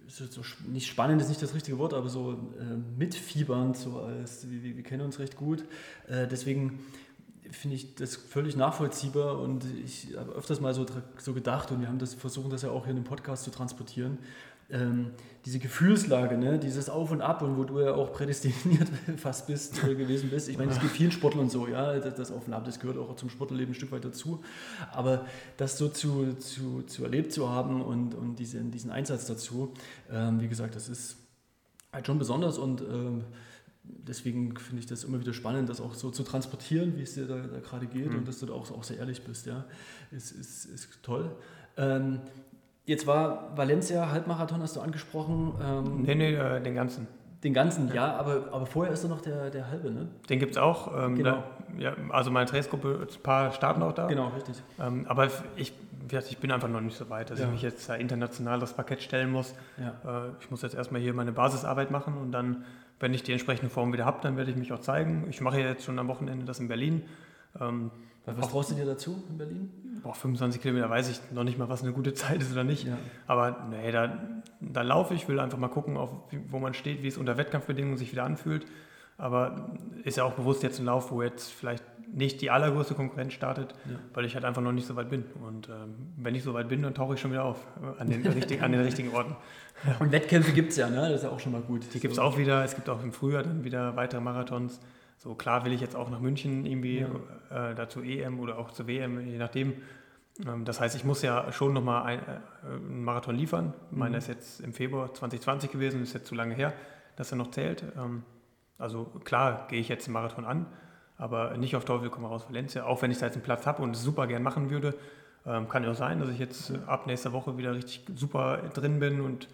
[0.08, 4.50] so, so nicht spannend ist nicht das richtige Wort, aber so äh, mitfiebernd, so als
[4.50, 5.66] wir, wir kennen uns recht gut.
[6.08, 6.80] Äh, deswegen
[7.52, 10.86] finde ich das völlig nachvollziehbar und ich habe öfters mal so,
[11.18, 13.52] so gedacht und wir haben das versuchen das ja auch hier in dem Podcast zu
[13.52, 14.18] transportieren.
[14.68, 15.12] Ähm,
[15.46, 16.58] diese Gefühlslage, ne?
[16.58, 20.50] dieses Auf und Ab und wo du ja auch prädestiniert fast bist äh, gewesen bist.
[20.50, 22.98] Ich meine, es geht vielen Sportlern so, ja, das, das Auf und Ab, das gehört
[22.98, 24.44] auch zum Sportlerleben ein Stück weit dazu.
[24.92, 25.28] Aber
[25.58, 29.72] das so zu, zu, zu erlebt zu haben und, und diesen, diesen Einsatz dazu,
[30.12, 31.18] ähm, wie gesagt, das ist
[31.94, 33.24] halt schon besonders und ähm,
[33.88, 37.28] deswegen finde ich das immer wieder spannend, das auch so zu transportieren, wie es dir
[37.28, 38.20] da, da gerade geht mhm.
[38.20, 39.46] und dass du da auch, auch sehr ehrlich bist.
[39.46, 39.66] Ja,
[40.12, 41.32] ist, ist, ist toll.
[41.78, 42.20] Ähm,
[42.86, 45.54] jetzt war Valencia Halbmarathon, hast du angesprochen.
[45.62, 47.08] Ähm, nee, nee, äh, den ganzen.
[47.44, 50.08] Den ganzen, ja, ja aber, aber vorher ist da noch der, der halbe, ne?
[50.30, 50.92] Den gibt es auch.
[50.98, 51.44] Ähm, genau.
[51.78, 54.08] Da, ja, also meine Trainingsgruppe, ein paar starten auch da.
[54.08, 54.56] Genau, richtig.
[54.80, 55.74] Ähm, aber ich,
[56.30, 57.46] ich bin einfach noch nicht so weit, dass ja.
[57.46, 59.54] ich mich jetzt international das Parkett stellen muss.
[59.78, 60.28] Ja.
[60.28, 62.66] Äh, ich muss jetzt erstmal hier meine Basisarbeit machen und dann
[63.00, 65.28] wenn ich die entsprechende Form wieder habe, dann werde ich mich auch zeigen.
[65.30, 67.04] Ich mache ja jetzt schon am Wochenende das in Berlin.
[67.60, 67.92] Ähm,
[68.26, 69.70] was brauchst du dir dazu in Berlin?
[70.02, 72.86] Boah, 25 Kilometer weiß ich noch nicht mal, was eine gute Zeit ist oder nicht.
[72.86, 72.98] Ja.
[73.28, 74.18] Aber nee, da,
[74.60, 76.10] da laufe ich, will einfach mal gucken, auf,
[76.50, 78.66] wo man steht, wie es unter Wettkampfbedingungen sich wieder anfühlt.
[79.18, 79.70] Aber
[80.04, 83.74] ist ja auch bewusst jetzt ein Lauf, wo jetzt vielleicht nicht die allergrößte Konkurrenz startet,
[83.86, 83.98] ja.
[84.14, 85.26] weil ich halt einfach noch nicht so weit bin.
[85.42, 88.10] Und ähm, wenn ich so weit bin, dann tauche ich schon wieder auf äh, an
[88.10, 89.36] den, richtig, an den richtigen Orten.
[90.00, 91.02] Und Wettkämpfe gibt es ja, ne?
[91.02, 91.94] das ist ja auch schon mal gut.
[91.94, 92.64] Die gibt es auch wieder.
[92.64, 94.80] Es gibt auch im Frühjahr dann wieder weitere Marathons.
[95.18, 97.00] So klar will ich jetzt auch nach München irgendwie
[97.50, 97.72] ja.
[97.72, 99.74] äh, dazu EM oder auch zur WM, je nachdem.
[100.46, 103.74] Ähm, das heißt, ich muss ja schon nochmal ein, äh, einen Marathon liefern.
[103.92, 104.00] Mhm.
[104.00, 106.74] Meiner ist jetzt im Februar 2020 gewesen, ist jetzt zu lange her,
[107.16, 107.84] dass er noch zählt.
[107.98, 108.24] Ähm,
[108.78, 110.66] also klar gehe ich jetzt den Marathon an,
[111.18, 112.84] aber nicht auf Teufel komm raus Valencia.
[112.86, 114.96] Auch wenn ich da jetzt einen Platz habe und es super gern machen würde,
[115.46, 119.00] ähm, kann ja auch sein, dass ich jetzt ab nächster Woche wieder richtig super drin
[119.00, 119.48] bin und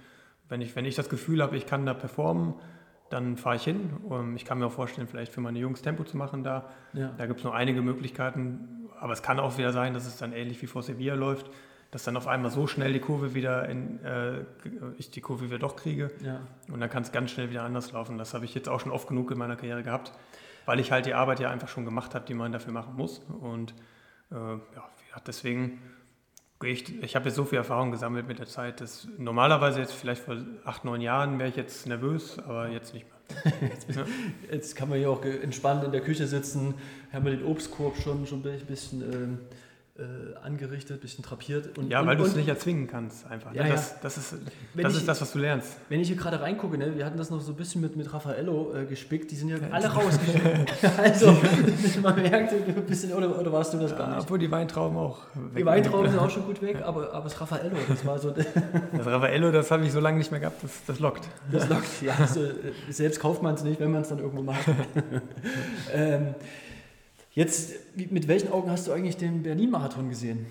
[0.51, 2.55] wenn ich, wenn ich das Gefühl habe, ich kann da performen,
[3.09, 3.89] dann fahre ich hin.
[4.35, 6.69] Ich kann mir auch vorstellen, vielleicht für meine Jungs Tempo zu machen da.
[6.91, 7.13] Ja.
[7.17, 8.89] Da gibt es noch einige Möglichkeiten.
[8.99, 11.49] Aber es kann auch wieder sein, dass es dann ähnlich wie vor Sevilla läuft,
[11.89, 14.41] dass dann auf einmal so schnell die Kurve wieder in, äh,
[14.97, 16.11] ich die Kurve wieder doch kriege.
[16.21, 16.41] Ja.
[16.69, 18.17] Und dann kann es ganz schnell wieder anders laufen.
[18.17, 20.11] Das habe ich jetzt auch schon oft genug in meiner Karriere gehabt,
[20.65, 23.19] weil ich halt die Arbeit ja einfach schon gemacht habe, die man dafür machen muss.
[23.39, 23.73] Und
[24.31, 24.89] äh, ja,
[25.25, 25.79] deswegen
[26.63, 30.23] ich, ich habe jetzt so viel Erfahrung gesammelt mit der Zeit, dass normalerweise jetzt vielleicht
[30.23, 33.53] vor acht, neun Jahren wäre ich jetzt nervös, aber jetzt nicht mehr.
[33.69, 33.87] jetzt,
[34.51, 36.73] jetzt, kann man hier auch entspannt in der Küche sitzen,
[37.13, 39.39] haben wir den Obstkorb schon, schon ein bisschen ähm,
[39.97, 40.03] äh,
[40.41, 41.77] angerichtet, ein bisschen trapiert.
[41.77, 43.53] Und, ja, weil du es nicht erzwingen kannst einfach.
[43.53, 43.69] Ja, ne?
[43.71, 43.97] das, ja.
[44.01, 44.35] das, ist,
[44.73, 45.77] das ich, ist das, was du lernst.
[45.89, 48.11] Wenn ich hier gerade reingucke, ne, wir hatten das noch so ein bisschen mit, mit
[48.13, 50.73] Raffaello äh, gespickt, die sind ja alle rausgeschickt.
[50.97, 51.35] also,
[52.01, 54.23] man merkt ein bisschen, oder, oder warst du das gar nicht?
[54.23, 55.19] Obwohl die Weintrauben auch
[55.57, 58.31] Die Weintrauben sind auch schon gut weg, aber, aber das Raffaello, das war so...
[58.31, 58.45] das
[59.05, 61.27] Raffaello, das habe ich so lange nicht mehr gehabt, das, das lockt.
[61.51, 62.15] Das lockt, ja.
[62.17, 62.47] Also,
[62.89, 64.65] selbst kauft man es nicht, wenn man es dann irgendwo macht.
[65.93, 66.33] ähm,
[67.33, 70.47] Jetzt, mit welchen Augen hast du eigentlich den Berlin-Marathon gesehen?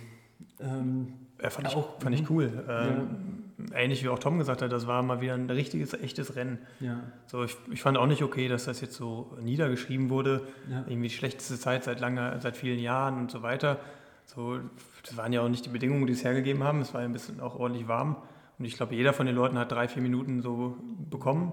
[0.61, 1.13] Ähm,
[1.43, 2.27] ja, fand, ich, auch, fand ich mhm.
[2.31, 2.65] cool.
[2.69, 3.77] Ähm, ja.
[3.77, 6.59] Ähnlich wie auch Tom gesagt hat, das war mal wieder ein richtiges, echtes Rennen.
[6.81, 7.01] Ja.
[7.27, 10.47] So, ich, ich fand auch nicht okay, dass das jetzt so niedergeschrieben wurde.
[10.71, 10.85] Ja.
[10.87, 13.79] Irgendwie die schlechteste Zeit seit langer, seit vielen Jahren und so weiter.
[14.25, 14.59] So,
[15.05, 16.81] das waren ja auch nicht die Bedingungen, die es hergegeben haben.
[16.81, 18.17] Es war ein bisschen auch ordentlich warm.
[18.59, 20.79] Und ich glaube, jeder von den Leuten hat drei, vier Minuten so
[21.11, 21.53] bekommen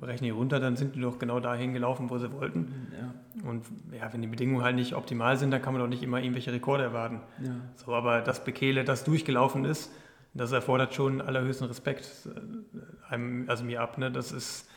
[0.00, 2.90] rechne ich runter, dann sind die doch genau dahin gelaufen, wo sie wollten.
[2.98, 3.48] Ja.
[3.48, 6.20] Und ja, wenn die Bedingungen halt nicht optimal sind, dann kann man doch nicht immer
[6.20, 7.20] irgendwelche Rekorde erwarten.
[7.42, 7.50] Ja.
[7.76, 9.92] So, aber das Bekele, das durchgelaufen ist,
[10.34, 13.98] das erfordert schon allerhöchsten Respekt äh, einem, also mir ab.
[13.98, 14.10] Ne?
[14.10, 14.68] Das ist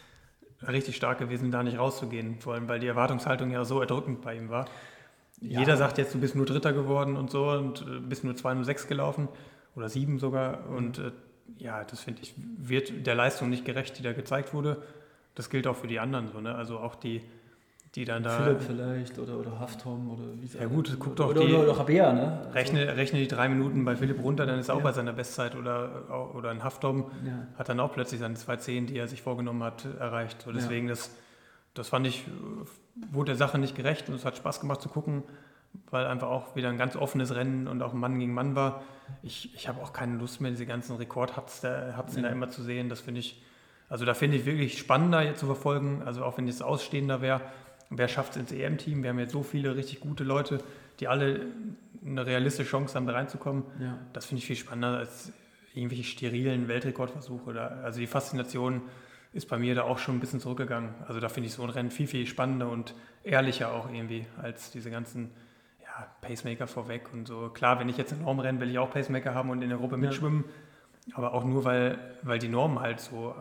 [0.68, 4.36] richtig stark gewesen, da nicht rauszugehen, vor allem weil die Erwartungshaltung ja so erdrückend bei
[4.36, 4.66] ihm war.
[5.42, 5.60] Ja.
[5.60, 8.88] Jeder sagt jetzt, du bist nur Dritter geworden und so und äh, bist nur 206
[8.88, 9.28] gelaufen
[9.76, 10.70] oder 7 sogar.
[10.70, 11.12] Und äh,
[11.58, 14.82] ja, das finde ich, wird der Leistung nicht gerecht, die da gezeigt wurde.
[15.36, 16.56] Das gilt auch für die anderen so, ne?
[16.56, 17.22] Also auch die,
[17.96, 18.30] die dann da.
[18.30, 21.54] Philipp vielleicht oder, oder Haftom oder wie Ja gut, guck doch oder, die.
[21.54, 22.40] Oder, oder Rabea, ne?
[22.40, 24.80] Also rechne, rechne die drei Minuten bei Philipp runter, dann ist er ja.
[24.80, 27.48] auch bei seiner Bestzeit oder, oder ein Haftom ja.
[27.58, 30.42] hat dann auch plötzlich seine 2.10, die er sich vorgenommen hat, erreicht.
[30.42, 30.94] So, deswegen, ja.
[30.94, 31.12] das,
[31.74, 32.24] das fand ich,
[33.12, 35.24] wurde der Sache nicht gerecht und es hat Spaß gemacht zu gucken,
[35.92, 38.84] weil einfach auch wieder ein ganz offenes Rennen und auch Mann gegen Mann war.
[39.22, 42.64] Ich, ich habe auch keine Lust mehr, diese ganzen Rekordhatz da, Hatz da immer zu
[42.64, 42.88] sehen.
[42.88, 43.42] Das finde ich
[43.90, 47.42] also da finde ich wirklich spannender jetzt zu verfolgen, also auch wenn jetzt ausstehender wäre,
[47.90, 49.04] wer schafft es ins EM-Team?
[49.04, 50.60] Wir haben jetzt so viele richtig gute Leute,
[51.00, 51.48] die alle
[52.06, 53.64] eine realistische Chance haben, da reinzukommen.
[53.80, 53.98] Ja.
[54.14, 55.32] Das finde ich viel spannender als
[55.74, 57.50] irgendwelche sterilen Weltrekordversuche.
[57.50, 58.82] Oder, also die Faszination
[59.34, 60.92] ist bei mir da auch schon ein bisschen zurückgegangen.
[61.08, 62.94] Also da finde ich so ein Rennen viel, viel spannender und
[63.24, 65.32] ehrlicher auch irgendwie als diese ganzen
[65.82, 67.50] ja, Pacemaker vorweg und so.
[67.50, 69.78] Klar, wenn ich jetzt in Norm renne, will ich auch Pacemaker haben und in der
[69.78, 70.46] Gruppe mitschwimmen.
[71.08, 71.18] Ja.
[71.18, 73.36] Aber auch nur, weil, weil die Normen halt so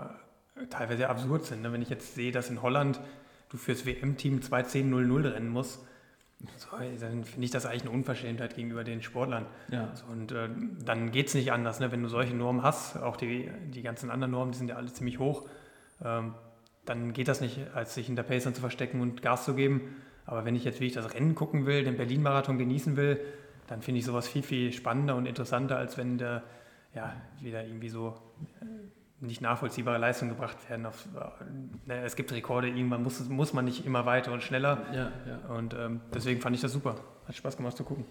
[0.70, 1.62] teilweise absurd sind.
[1.62, 1.72] Ne?
[1.72, 3.00] Wenn ich jetzt sehe, dass in Holland
[3.50, 5.80] du fürs WM-Team 2.10.00 rennen musst,
[6.58, 9.46] so, dann finde ich das eigentlich eine Unverschämtheit gegenüber den Sportlern.
[9.70, 9.94] Ja.
[9.94, 10.48] So, und äh,
[10.84, 11.90] dann geht es nicht anders, ne?
[11.90, 14.92] wenn du solche Normen hast, auch die, die ganzen anderen Normen, die sind ja alle
[14.92, 15.48] ziemlich hoch,
[16.04, 16.34] ähm,
[16.84, 19.96] dann geht das nicht, als sich hinter Pacern zu verstecken und Gas zu geben.
[20.26, 23.20] Aber wenn ich jetzt wirklich das Rennen gucken will, den Berlin-Marathon genießen will,
[23.66, 26.42] dann finde ich sowas viel, viel spannender und interessanter, als wenn der
[26.94, 28.14] ja, wieder irgendwie so
[28.60, 28.66] äh,
[29.26, 30.86] nicht nachvollziehbare Leistungen gebracht werden.
[30.86, 31.06] Auf,
[31.88, 34.82] äh, es gibt Rekorde, irgendwann muss, muss man nicht immer weiter und schneller.
[34.92, 35.54] Ja, ja.
[35.54, 36.96] Und ähm, deswegen fand ich das super.
[37.26, 38.04] Hat Spaß gemacht zu gucken.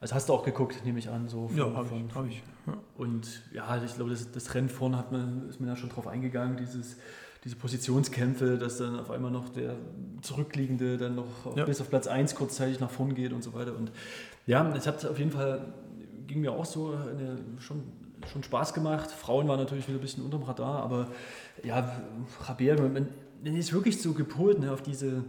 [0.00, 1.28] Also hast du auch geguckt, nehme ich an.
[1.28, 2.14] So von, ja, habe ich.
[2.14, 2.42] Hab ich.
[2.66, 2.74] Ja.
[2.96, 6.06] Und ja, ich glaube, das, das Rennen vorne hat man, ist man ja schon drauf
[6.06, 6.98] eingegangen, dieses,
[7.42, 9.76] diese Positionskämpfe, dass dann auf einmal noch der
[10.20, 11.64] Zurückliegende dann noch ja.
[11.64, 13.74] bis auf Platz 1 kurzzeitig nach vorn geht und so weiter.
[13.74, 13.92] Und
[14.46, 15.72] ja, es hat auf jeden Fall,
[16.26, 17.82] ging mir auch so eine schon
[18.32, 19.10] schon Spaß gemacht.
[19.10, 21.08] Frauen waren natürlich wieder ein bisschen unterm Radar, aber
[21.62, 22.00] ja,
[22.48, 23.08] Javier, man,
[23.42, 25.24] man ist wirklich so gepolt ne, auf diese,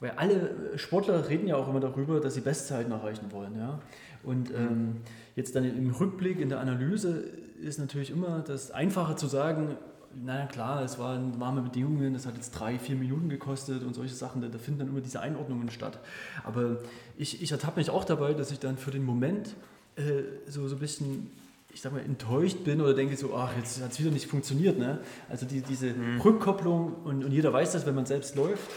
[0.00, 3.56] weil alle Sportler reden ja auch immer darüber, dass sie Bestzeiten erreichen wollen.
[3.58, 3.80] Ja?
[4.22, 4.96] Und ähm,
[5.36, 7.24] jetzt dann im Rückblick, in der Analyse
[7.60, 9.76] ist natürlich immer das Einfache zu sagen,
[10.14, 14.14] naja klar, es waren warme Bedingungen, das hat jetzt drei, vier Minuten gekostet und solche
[14.14, 16.00] Sachen, da, da finden dann immer diese Einordnungen statt.
[16.44, 16.78] Aber
[17.16, 19.54] ich, ich ertappe mich auch dabei, dass ich dann für den Moment
[19.96, 21.30] äh, so, so ein bisschen,
[21.72, 24.78] ich sag mal, enttäuscht bin oder denke so, ach, jetzt hat es wieder nicht funktioniert.
[24.78, 24.98] Ne?
[25.28, 26.20] Also die, diese mhm.
[26.20, 28.70] Rückkopplung und, und jeder weiß das, wenn man selbst läuft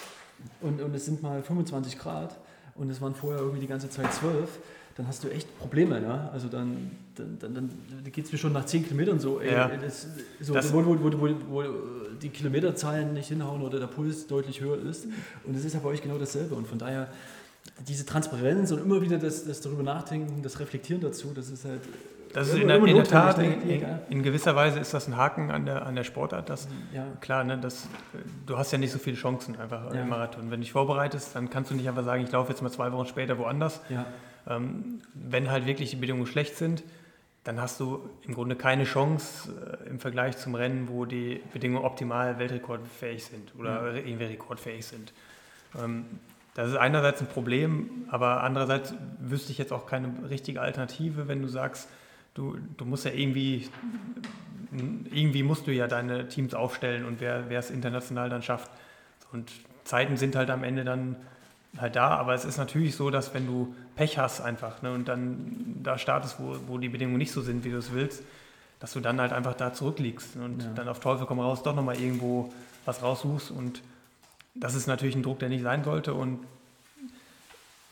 [0.62, 2.38] und, und es sind mal 25 Grad
[2.76, 4.48] und es waren vorher irgendwie die ganze Zeit 12
[4.96, 6.02] dann hast du echt Probleme.
[6.02, 6.30] Ja?
[6.32, 9.68] Also dann, dann, dann, dann geht es mir schon nach 10 Kilometern so, ey, ja.
[9.68, 10.08] das,
[10.40, 11.64] so das wo, wo, wo, wo, wo
[12.22, 15.08] die Kilometerzahlen nicht hinhauen oder der Puls deutlich höher ist.
[15.46, 16.56] Und es ist ja bei euch genau dasselbe.
[16.56, 17.08] Und von daher
[17.88, 21.82] diese Transparenz und immer wieder das, das darüber nachdenken, das Reflektieren dazu, das ist halt
[22.34, 25.52] das ist in, der, in der Tat, in, in, gewisser Weise ist das ein Haken
[25.52, 26.50] an der, an der Sportart.
[26.50, 27.06] Dass, ja.
[27.22, 27.88] Klar, ne, das,
[28.46, 30.02] du hast ja nicht so viele Chancen einfach ja.
[30.02, 30.44] im Marathon.
[30.46, 32.92] Wenn du dich vorbereitest, dann kannst du nicht einfach sagen, ich laufe jetzt mal zwei
[32.92, 33.82] Wochen später woanders.
[33.90, 34.06] Ja.
[34.48, 36.84] Ähm, wenn halt wirklich die Bedingungen schlecht sind,
[37.44, 41.86] dann hast du im Grunde keine Chance äh, im Vergleich zum Rennen, wo die Bedingungen
[41.86, 45.14] optimal weltrekordfähig sind oder irgendwie rekordfähig sind.
[45.80, 46.06] Ähm,
[46.56, 51.42] das ist einerseits ein Problem, aber andererseits wüsste ich jetzt auch keine richtige Alternative, wenn
[51.42, 51.90] du sagst,
[52.34, 53.70] du, du musst ja irgendwie,
[54.72, 58.72] irgendwie musst du ja deine Teams aufstellen und wer, wer es international dann schafft.
[59.32, 59.52] Und
[59.84, 61.16] Zeiten sind halt am Ende dann
[61.78, 65.08] halt da, aber es ist natürlich so, dass wenn du Pech hast einfach ne, und
[65.08, 68.24] dann da startest, wo, wo die Bedingungen nicht so sind, wie du es willst,
[68.80, 70.70] dass du dann halt einfach da zurückliegst und ja.
[70.76, 72.54] dann auf Teufel komm raus doch nochmal irgendwo
[72.86, 73.82] was raussuchst und
[74.56, 76.40] das ist natürlich ein Druck, der nicht sein sollte und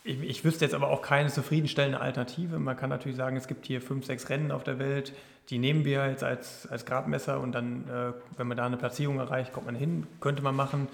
[0.04, 2.58] ich, ich, wüsste jetzt aber auch keine zufriedenstellende Alternative.
[2.58, 5.12] Man kann natürlich sagen, es gibt hier fünf, sechs Rennen auf der Welt,
[5.50, 9.18] die nehmen wir jetzt als, als Gradmesser und dann, äh, wenn man da eine Platzierung
[9.18, 10.88] erreicht, kommt man hin, könnte man machen.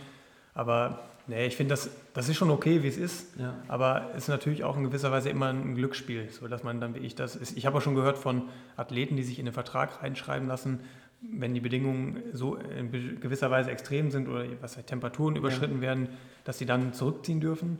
[0.54, 3.38] Aber nee, ich finde, das, das ist schon okay, wie es ist.
[3.38, 3.54] Ja.
[3.68, 6.94] Aber es ist natürlich auch in gewisser Weise immer ein Glücksspiel, so dass man dann
[6.94, 7.56] wie ich das ist.
[7.56, 10.80] Ich habe auch schon gehört von Athleten, die sich in den Vertrag reinschreiben lassen,
[11.20, 15.82] wenn die Bedingungen so in gewisser Weise extrem sind oder was Temperaturen überschritten ja.
[15.82, 16.08] werden,
[16.44, 17.78] dass sie dann zurückziehen dürfen.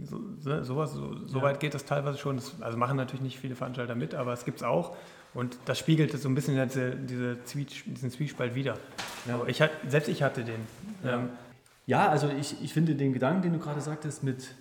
[0.00, 1.44] So, so, sowas, so, so ja.
[1.44, 2.36] weit geht das teilweise schon.
[2.36, 4.96] Das, also machen natürlich nicht viele Veranstalter mit, aber es gibt es auch.
[5.34, 8.78] Und das spiegelt so ein bisschen diese, diese Zwies, diesen Zwiespalt wieder.
[9.26, 9.40] Ja.
[9.46, 10.60] Ich, selbst ich hatte den.
[11.02, 11.28] Ja, ähm,
[11.86, 14.54] ja also ich, ich finde den Gedanken, den du gerade sagtest, mit,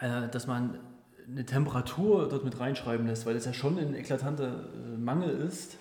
[0.00, 0.78] äh, dass man
[1.26, 5.78] eine Temperatur dort mit reinschreiben lässt, weil das ja schon ein eklatanter äh, Mangel ist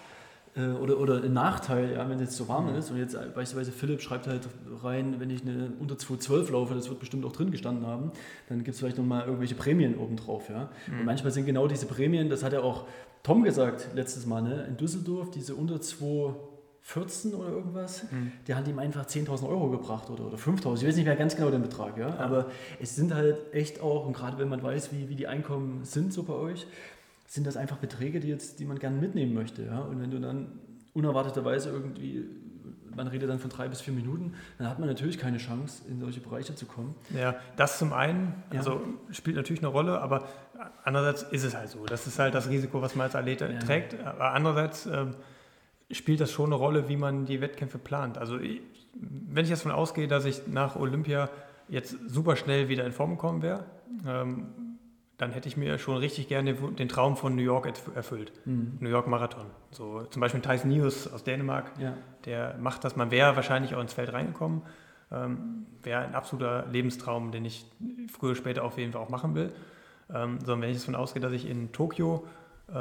[0.56, 2.78] oder, oder ein Nachteil, ja, wenn es jetzt so warm mhm.
[2.78, 2.92] ist.
[2.92, 4.50] Und jetzt beispielsweise Philipp schreibt halt
[4.84, 8.12] rein, wenn ich eine unter 212 laufe, das wird bestimmt auch drin gestanden haben,
[8.50, 10.50] dann gibt es vielleicht nochmal irgendwelche Prämien obendrauf.
[10.50, 10.70] Ja?
[10.88, 11.00] Mhm.
[11.00, 12.86] Und manchmal sind genau diese Prämien, das hat ja auch
[13.24, 18.34] Tom gesagt letztes Mal, ne, in Düsseldorf, diese unter 214 oder irgendwas, mhm.
[18.48, 20.80] die hat ihm einfach 10.000 Euro gebracht oder, oder 5.000.
[20.80, 22.18] Ich weiß nicht mehr ganz genau den Betrag, ja?
[22.18, 22.48] aber
[22.82, 26.12] es sind halt echt auch, und gerade wenn man weiß, wie, wie die Einkommen sind
[26.12, 26.68] so bei euch,
[27.32, 29.64] sind das einfach Beträge, die, jetzt, die man gerne mitnehmen möchte.
[29.64, 29.80] Ja?
[29.80, 30.60] Und wenn du dann
[30.92, 32.26] unerwarteterweise irgendwie,
[32.94, 36.02] man redet dann von drei bis vier Minuten, dann hat man natürlich keine Chance, in
[36.02, 36.94] solche Bereiche zu kommen.
[37.18, 38.60] Ja, das zum einen, ja.
[38.60, 40.28] also spielt natürlich eine Rolle, aber
[40.84, 41.86] andererseits ist es halt so.
[41.86, 43.60] Das ist halt das Risiko, was man als Athlet ja.
[43.60, 43.98] trägt.
[44.04, 45.06] Aber andererseits äh,
[45.90, 48.18] spielt das schon eine Rolle, wie man die Wettkämpfe plant.
[48.18, 48.60] Also ich,
[49.00, 51.30] wenn ich jetzt davon ausgehe, dass ich nach Olympia
[51.70, 53.64] jetzt super schnell wieder in Form kommen wäre,
[54.06, 54.48] ähm,
[55.22, 58.34] dann hätte ich mir schon richtig gerne den Traum von New York erfüllt.
[58.46, 58.78] Mhm.
[58.80, 59.46] New York Marathon.
[59.70, 61.94] So, zum Beispiel Tyson News aus Dänemark, ja.
[62.26, 62.96] der macht das.
[62.96, 64.64] Man wäre wahrscheinlich auch ins Feld reingekommen.
[65.12, 67.68] Ähm, wäre ein absoluter Lebenstraum, den ich
[68.12, 69.54] früher oder später auf jeden Fall auch machen will.
[70.12, 72.26] Ähm, sondern wenn ich davon ausgehe, dass ich in Tokio,
[72.70, 72.74] äh,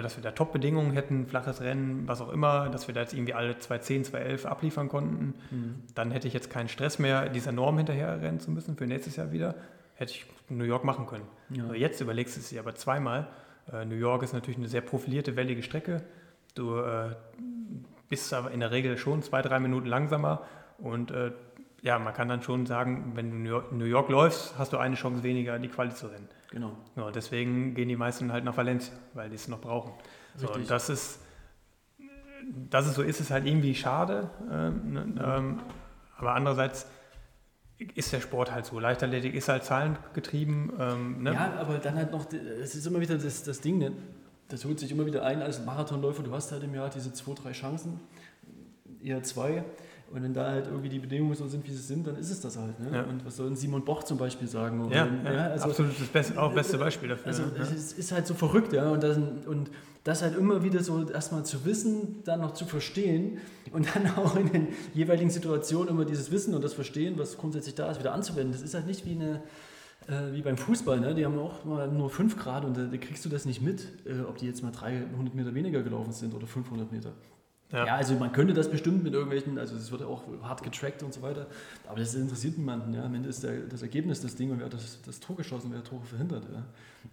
[0.00, 3.34] dass wir da Top-Bedingungen hätten, flaches Rennen, was auch immer, dass wir da jetzt irgendwie
[3.34, 5.74] alle 210, 211 abliefern konnten, mhm.
[5.96, 9.16] dann hätte ich jetzt keinen Stress mehr, dieser Norm hinterher rennen zu müssen für nächstes
[9.16, 9.56] Jahr wieder
[9.98, 11.26] hätte ich New York machen können.
[11.50, 11.72] Ja.
[11.74, 13.26] Jetzt überlegst du es dir aber zweimal.
[13.72, 16.04] Äh, New York ist natürlich eine sehr profilierte, wellige Strecke.
[16.54, 17.16] Du äh,
[18.08, 20.42] bist aber in der Regel schon zwei, drei Minuten langsamer
[20.78, 21.32] und äh,
[21.82, 24.78] ja, man kann dann schon sagen, wenn du New York, New York läufst, hast du
[24.78, 26.28] eine Chance weniger, die Quali zu rennen.
[26.50, 26.76] Genau.
[26.96, 29.92] Ja, deswegen gehen die meisten halt nach Valencia, weil die es noch brauchen.
[30.36, 31.20] So, und das ist,
[32.70, 34.30] dass es so ist, ist halt irgendwie schade.
[34.50, 35.60] Ähm, ähm,
[36.16, 36.86] aber andererseits
[37.94, 38.78] ist der Sport halt so.
[38.78, 40.72] Leichtathletik ist halt zahlengetrieben.
[40.78, 41.32] Ähm, ne?
[41.32, 43.92] Ja, aber dann halt noch, es ist immer wieder das, das Ding, ne?
[44.48, 46.22] das holt sich immer wieder ein als Marathonläufer.
[46.22, 48.00] Du hast halt im Jahr diese zwei, drei Chancen,
[49.02, 49.64] eher zwei.
[50.10, 52.40] Und wenn da halt irgendwie die Bedingungen so sind, wie sie sind, dann ist es
[52.40, 52.80] das halt.
[52.80, 52.96] Ne?
[52.96, 53.02] Ja.
[53.02, 54.90] Und was soll Simon Boch zum Beispiel sagen?
[54.90, 57.26] Ja, wenn, ja, also, absolut das beste, auch beste Beispiel dafür.
[57.26, 57.62] Also ja.
[57.62, 58.90] es ist halt so verrückt, ja.
[58.90, 59.70] Und, das, und
[60.04, 63.38] das halt immer wieder so erstmal zu wissen, dann noch zu verstehen
[63.70, 67.74] und dann auch in den jeweiligen Situationen immer dieses Wissen und das Verstehen, was grundsätzlich
[67.74, 68.52] da ist, wieder anzuwenden.
[68.52, 69.42] Das ist halt nicht wie eine
[70.08, 71.14] äh, wie beim Fußball, ne?
[71.14, 73.86] die haben auch mal nur 5 Grad und da, da, kriegst du das nicht mit,
[74.06, 77.12] äh, ob die jetzt mal 300 Meter weniger gelaufen sind oder 500 Meter.
[77.70, 77.86] Ja.
[77.86, 77.96] ja.
[77.96, 81.20] also man könnte das bestimmt mit irgendwelchen, also es wird auch hart getrackt und so
[81.20, 81.46] weiter,
[81.86, 82.94] aber das interessiert niemanden.
[82.94, 83.04] Ja.
[83.04, 85.70] Am Ende ist der, das Ergebnis das Ding und wer hat das, das Tor geschossen,
[85.70, 86.44] wer hat Tore verhindert.
[86.52, 86.64] Ja.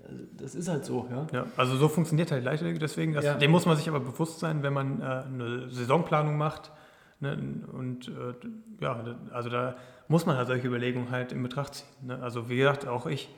[0.07, 1.07] Also das ist halt so.
[1.11, 3.33] Ja, ja also so funktioniert halt Leichtathletik, deswegen, das, ja.
[3.35, 6.71] dem muss man sich aber bewusst sein, wenn man äh, eine Saisonplanung macht.
[7.21, 7.37] Ne,
[7.71, 9.77] und äh, ja, also da
[10.09, 11.87] muss man halt solche Überlegungen halt in Betracht ziehen.
[12.07, 12.21] Ne.
[12.21, 13.29] Also wie gesagt, auch ich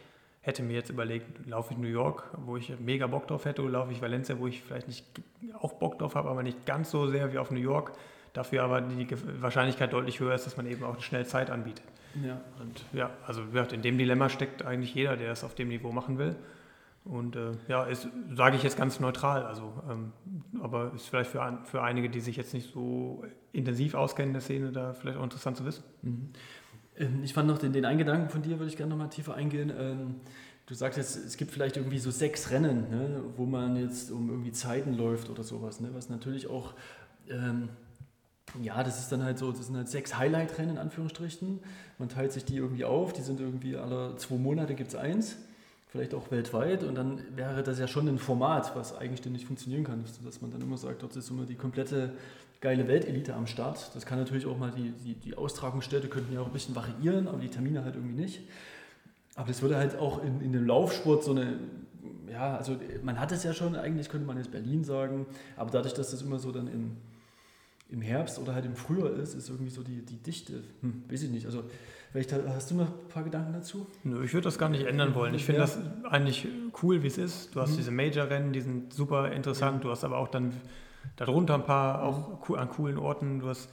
[0.48, 3.74] hätte mir jetzt überlegt, laufe ich New York, wo ich mega Bock drauf hätte, oder
[3.74, 5.06] laufe ich Valencia, wo ich vielleicht nicht
[5.60, 7.92] auch Bock drauf habe, aber nicht ganz so sehr wie auf New York.
[8.34, 9.08] Dafür aber die
[9.42, 11.84] Wahrscheinlichkeit deutlich höher ist, dass man eben auch schnell Zeit anbietet.
[12.24, 12.40] Ja.
[12.60, 16.18] Und ja, also in dem Dilemma steckt eigentlich jeder, der es auf dem Niveau machen
[16.18, 16.36] will.
[17.04, 20.12] Und äh, ja, ist, sage ich jetzt ganz neutral, also, ähm,
[20.62, 24.42] aber ist vielleicht für, für einige, die sich jetzt nicht so intensiv auskennen in der
[24.42, 25.84] Szene, da vielleicht auch interessant zu wissen.
[26.02, 26.30] Mhm.
[27.00, 29.08] Ähm, ich fand noch den, den einen Gedanken von dir, würde ich gerne noch mal
[29.08, 29.72] tiefer eingehen.
[29.78, 30.16] Ähm,
[30.66, 34.30] du sagst jetzt, es gibt vielleicht irgendwie so sechs Rennen, ne, wo man jetzt um
[34.30, 36.74] irgendwie Zeiten läuft oder sowas, ne, was natürlich auch,
[37.30, 37.70] ähm,
[38.62, 41.60] ja, das ist dann halt so, das sind halt sechs Highlight-Rennen in Anführungsstrichen.
[41.98, 45.38] Man teilt sich die irgendwie auf, die sind irgendwie alle zwei Monate gibt es eins,
[45.90, 50.04] vielleicht auch weltweit und dann wäre das ja schon ein Format, was eigenständig funktionieren kann,
[50.24, 52.14] dass man dann immer sagt, dort ist immer die komplette
[52.62, 53.92] geile Weltelite am Start.
[53.94, 57.28] Das kann natürlich auch mal, die, die, die Austragungsstätte könnten ja auch ein bisschen variieren,
[57.28, 58.42] aber die Termine halt irgendwie nicht.
[59.36, 61.60] Aber das würde halt auch in, in dem Laufsport so eine,
[62.32, 65.94] ja, also man hat es ja schon, eigentlich könnte man jetzt Berlin sagen, aber dadurch,
[65.94, 66.98] dass das immer so dann im,
[67.90, 71.24] im Herbst oder halt im Frühjahr ist, ist irgendwie so die, die Dichte, hm, weiß
[71.24, 71.46] ich nicht.
[71.46, 71.64] Also
[72.12, 73.86] vielleicht hast du noch ein paar Gedanken dazu?
[74.04, 75.36] Nö, ich würde das gar nicht ändern wollen.
[75.36, 75.68] Ich finde ja.
[75.68, 76.48] das eigentlich
[76.82, 77.56] cool, wie es ist.
[77.56, 77.78] Du hast mhm.
[77.78, 79.78] diese Major-Rennen, die sind super interessant.
[79.78, 79.84] Ja.
[79.84, 80.52] Du hast aber auch dann
[81.16, 83.40] darunter ein paar auch an coolen Orten.
[83.40, 83.70] Du hast,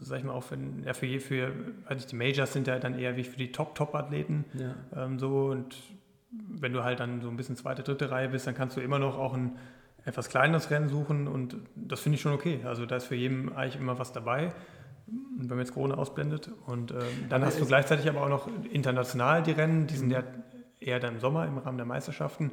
[0.00, 1.52] sag ich mal, auch für, ja, für, für
[1.86, 4.44] also die Majors sind ja dann eher wie für die Top-Top-Athleten.
[4.54, 5.04] Ja.
[5.04, 5.76] Ähm, so und
[6.30, 8.98] wenn du halt dann so ein bisschen zweite, dritte Reihe bist, dann kannst du immer
[8.98, 9.52] noch auch ein
[10.04, 12.60] etwas kleineres Rennen suchen und das finde ich schon okay.
[12.64, 14.52] Also da ist für jeden eigentlich immer was dabei,
[15.06, 16.50] wenn man jetzt Corona ausblendet.
[16.66, 20.06] Und ähm, dann aber hast du gleichzeitig aber auch noch international die Rennen, die sind
[20.06, 20.12] mhm.
[20.12, 20.22] ja
[20.80, 22.52] eher dann im Sommer im Rahmen der Meisterschaften.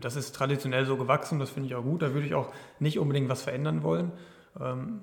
[0.00, 2.02] Das ist traditionell so gewachsen, das finde ich auch gut.
[2.02, 4.12] Da würde ich auch nicht unbedingt was verändern wollen.
[4.60, 5.00] Ähm,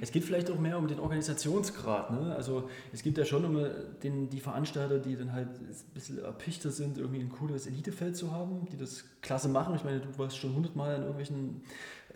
[0.00, 2.10] es geht vielleicht auch mehr um den Organisationsgrad.
[2.12, 2.34] Ne?
[2.34, 6.70] Also es gibt ja schon immer den, die Veranstalter, die dann halt ein bisschen erpichter
[6.70, 9.74] sind, irgendwie ein cooles Elitefeld zu haben, die das klasse machen.
[9.74, 11.62] Ich meine, du warst schon hundertmal in irgendwelchen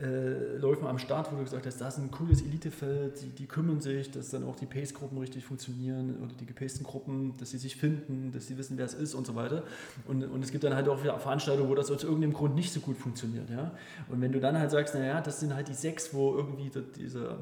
[0.00, 3.46] äh, Läufen am Start, wo du gesagt hast, das ist ein cooles Elitefeld, die, die
[3.46, 7.58] kümmern sich, dass dann auch die Pace-Gruppen richtig funktionieren oder die gepaceden Gruppen, dass sie
[7.58, 9.64] sich finden, dass sie wissen, wer es ist und so weiter.
[10.06, 12.80] Und, und es gibt dann halt auch Veranstaltungen, wo das aus irgendeinem Grund nicht so
[12.80, 13.50] gut funktioniert.
[13.50, 13.72] Ja?
[14.08, 17.38] Und wenn du dann halt sagst, naja, das sind halt die sechs, wo irgendwie dieser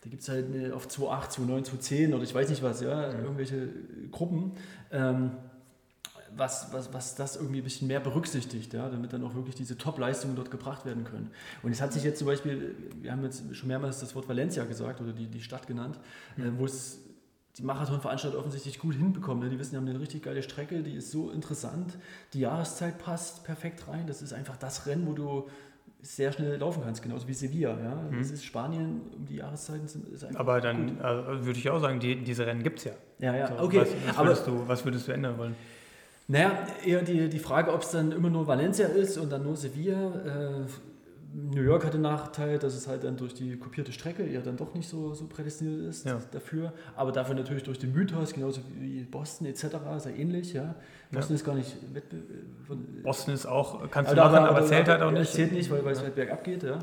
[0.00, 3.12] da gibt es halt eine, auf 2.8, 2.9, 2.10 oder ich weiß nicht was, ja,
[3.14, 3.68] irgendwelche
[4.12, 4.52] Gruppen.
[4.92, 5.32] Ähm,
[6.36, 9.76] was, was, was das irgendwie ein bisschen mehr berücksichtigt, ja, damit dann auch wirklich diese
[9.76, 11.30] Top-Leistungen dort gebracht werden können.
[11.62, 14.64] Und es hat sich jetzt zum Beispiel, wir haben jetzt schon mehrmals das Wort Valencia
[14.64, 15.98] gesagt oder die, die Stadt genannt,
[16.36, 16.44] mhm.
[16.44, 17.00] äh, wo es
[17.58, 19.42] die Marathonveranstalter offensichtlich gut hinbekommen.
[19.42, 19.50] Ne?
[19.50, 21.98] Die wissen, die haben eine richtig geile Strecke, die ist so interessant,
[22.32, 24.06] die Jahreszeit passt perfekt rein.
[24.06, 25.48] Das ist einfach das Rennen, wo du
[26.00, 27.70] sehr schnell laufen kannst, genauso wie Sevilla.
[27.70, 27.94] Ja?
[27.96, 28.18] Mhm.
[28.18, 31.80] Das ist Spanien um die Jahreszeiten sind ist einfach Aber dann also würde ich auch
[31.80, 32.92] sagen, die, diese Rennen gibt es ja.
[33.18, 33.80] Ja, ja, so, okay.
[33.80, 35.56] Was, was, würdest du, was würdest du ändern wollen?
[36.30, 39.56] Naja, eher die, die Frage, ob es dann immer nur Valencia ist und dann nur
[39.56, 40.12] Sevilla.
[40.24, 40.66] Äh,
[41.32, 44.56] New York hat den Nachteil, dass es halt dann durch die kopierte Strecke eher dann
[44.56, 46.20] doch nicht so, so prädestiniert ist ja.
[46.30, 46.72] dafür.
[46.96, 49.66] Aber dafür natürlich durch den Mythos, genauso wie Boston etc.
[49.98, 50.52] sehr ähnlich.
[50.52, 50.74] Ja.
[51.10, 51.40] Boston ja.
[51.40, 53.02] ist gar nicht Wettbewerb.
[53.02, 55.32] Boston ist auch, kannst du machen, aber, aber, zählt halt auch nicht.
[55.32, 56.62] Zählt nicht, weil, weil es halt bergab geht.
[56.62, 56.78] Ja.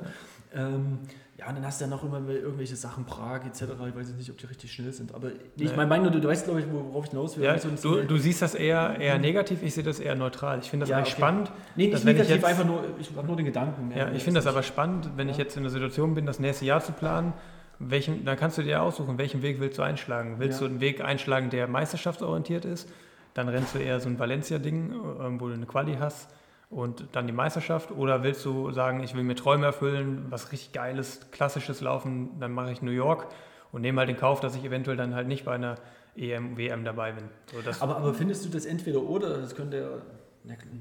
[0.53, 0.99] Ähm,
[1.37, 3.63] ja, und dann hast du ja noch immer irgendwelche Sachen, Prag etc.
[3.89, 5.13] Ich weiß nicht, ob die richtig schnell sind.
[5.13, 7.43] Aber ich meine, mein, du, du weißt, glaube ich, worauf ich hinaus will.
[7.43, 10.59] Ja, so du, du, siehst das eher, eher negativ, ich sehe das eher neutral.
[10.59, 11.21] Ich finde das ja, eigentlich okay.
[11.21, 11.51] spannend.
[11.75, 13.91] Nee, nicht negativ, jetzt, einfach nur, ich habe nur den Gedanken.
[13.93, 15.33] Ja, ich finde das aber spannend, wenn ja.
[15.33, 17.33] ich jetzt in der Situation bin, das nächste Jahr zu planen.
[17.79, 20.35] Welchen, dann kannst du dir aussuchen, welchen Weg willst du einschlagen.
[20.37, 20.67] Willst ja.
[20.67, 22.87] du einen Weg einschlagen, der meisterschaftsorientiert ist?
[23.33, 26.29] Dann rennst du eher so ein Valencia-Ding, ähm, wo du eine Quali hast
[26.69, 27.91] und dann die Meisterschaft?
[27.91, 32.51] Oder willst du sagen, ich will mir Träume erfüllen, was richtig geiles, klassisches Laufen, dann
[32.51, 33.27] mache ich New York
[33.71, 35.75] und nehme halt den Kauf, dass ich eventuell dann halt nicht bei einer
[36.15, 37.25] EM, WM dabei bin.
[37.51, 39.37] So, aber, aber findest du das entweder oder?
[39.37, 40.01] Das könnte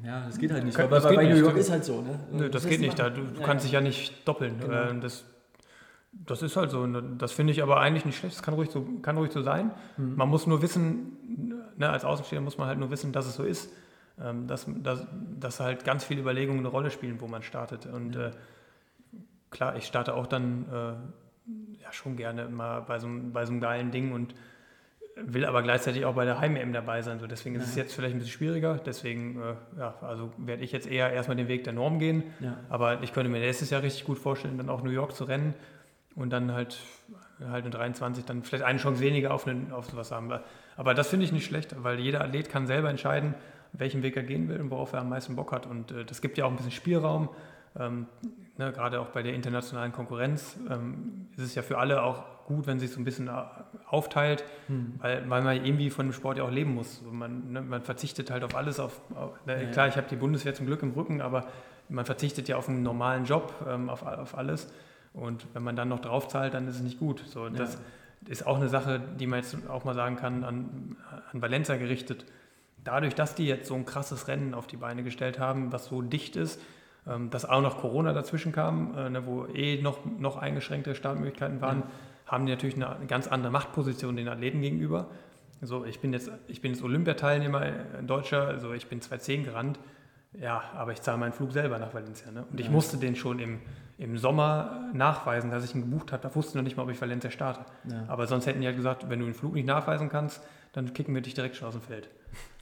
[0.04, 0.76] ja, das geht halt nicht.
[0.76, 2.00] Kann, weil bei, bei New York ist halt so.
[2.02, 2.18] Ne?
[2.32, 2.98] Nö, das, das geht nicht.
[2.98, 3.68] Da, du, du ja, kannst ja.
[3.68, 4.60] dich ja nicht doppeln.
[4.60, 4.74] Genau.
[4.74, 5.24] Äh, das,
[6.12, 6.86] das ist halt so.
[6.86, 8.36] Das finde ich aber eigentlich nicht schlecht.
[8.36, 9.70] Das kann ruhig so, kann ruhig so sein.
[9.96, 10.16] Mhm.
[10.16, 13.42] Man muss nur wissen, ne, als Außenstehender muss man halt nur wissen, dass es so
[13.42, 13.72] ist.
[14.22, 15.06] Ähm, dass, dass,
[15.40, 17.86] dass halt ganz viele Überlegungen eine Rolle spielen, wo man startet.
[17.86, 18.30] Und äh,
[19.50, 23.60] klar, ich starte auch dann äh, ja schon gerne mal bei so, bei so einem
[23.60, 24.34] geilen Ding und
[25.16, 27.18] will aber gleichzeitig auch bei der Heim-EM dabei sein.
[27.18, 28.80] So, deswegen ist es jetzt vielleicht ein bisschen schwieriger.
[28.84, 32.22] Deswegen äh, ja, also werde ich jetzt eher erstmal den Weg der Norm gehen.
[32.38, 32.56] Ja.
[32.68, 35.54] Aber ich könnte mir nächstes Jahr richtig gut vorstellen, dann auch New York zu rennen.
[36.14, 36.78] und dann halt,
[37.40, 40.32] halt in 23 dann vielleicht eine Chance weniger auf, einen, auf sowas haben.
[40.76, 43.34] Aber das finde ich nicht schlecht, weil jeder Athlet kann selber entscheiden,
[43.76, 45.66] welchen Weg er gehen will und worauf er am meisten Bock hat.
[45.66, 47.28] Und äh, das gibt ja auch ein bisschen Spielraum.
[47.78, 48.06] Ähm,
[48.56, 52.66] ne, gerade auch bei der internationalen Konkurrenz ähm, ist es ja für alle auch gut,
[52.66, 53.32] wenn sich so ein bisschen äh,
[53.88, 54.94] aufteilt, hm.
[54.98, 57.02] weil, weil man irgendwie von dem Sport ja auch leben muss.
[57.10, 58.78] Man, ne, man verzichtet halt auf alles.
[58.78, 61.46] Auf, auf ne, ja, klar, ich habe die Bundeswehr zum Glück im Rücken, aber
[61.88, 64.72] man verzichtet ja auf einen normalen Job, ähm, auf, auf alles.
[65.12, 67.22] Und wenn man dann noch drauf zahlt, dann ist es nicht gut.
[67.26, 67.78] So, das
[68.26, 70.96] ist auch eine Sache, die man jetzt auch mal sagen kann, an,
[71.32, 72.24] an Valencia gerichtet.
[72.84, 76.02] Dadurch, dass die jetzt so ein krasses Rennen auf die Beine gestellt haben, was so
[76.02, 76.60] dicht ist,
[77.06, 81.60] ähm, dass auch noch Corona dazwischen kam, äh, ne, wo eh noch, noch eingeschränkte Startmöglichkeiten
[81.60, 81.86] waren, ja.
[82.26, 85.08] haben die natürlich eine, ganz andere Machtposition den Athleten gegenüber.
[85.60, 87.60] So, ich bin jetzt, ich bin jetzt Olympiateilnehmer,
[87.98, 89.78] ein Deutscher, also ich bin 2010 gerannt,
[90.38, 92.30] ja, aber ich zahle meinen Flug selber nach Valencia.
[92.30, 92.44] Ne?
[92.50, 92.66] Und ja.
[92.66, 93.60] ich musste den schon im,
[93.98, 96.22] im Sommer nachweisen, dass ich ihn gebucht habe.
[96.22, 97.64] Da wusste noch nicht mal, ob ich Valencia starte.
[97.88, 98.04] Ja.
[98.08, 101.14] Aber sonst hätten die ja gesagt, wenn du den Flug nicht nachweisen kannst, dann kicken
[101.14, 102.08] wir dich direkt schon aus dem Feld.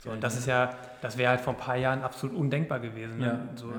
[0.03, 3.19] So, und das ist ja, das wäre halt vor ein paar Jahren absolut undenkbar gewesen.
[3.19, 3.49] Ne?
[3.55, 3.73] So,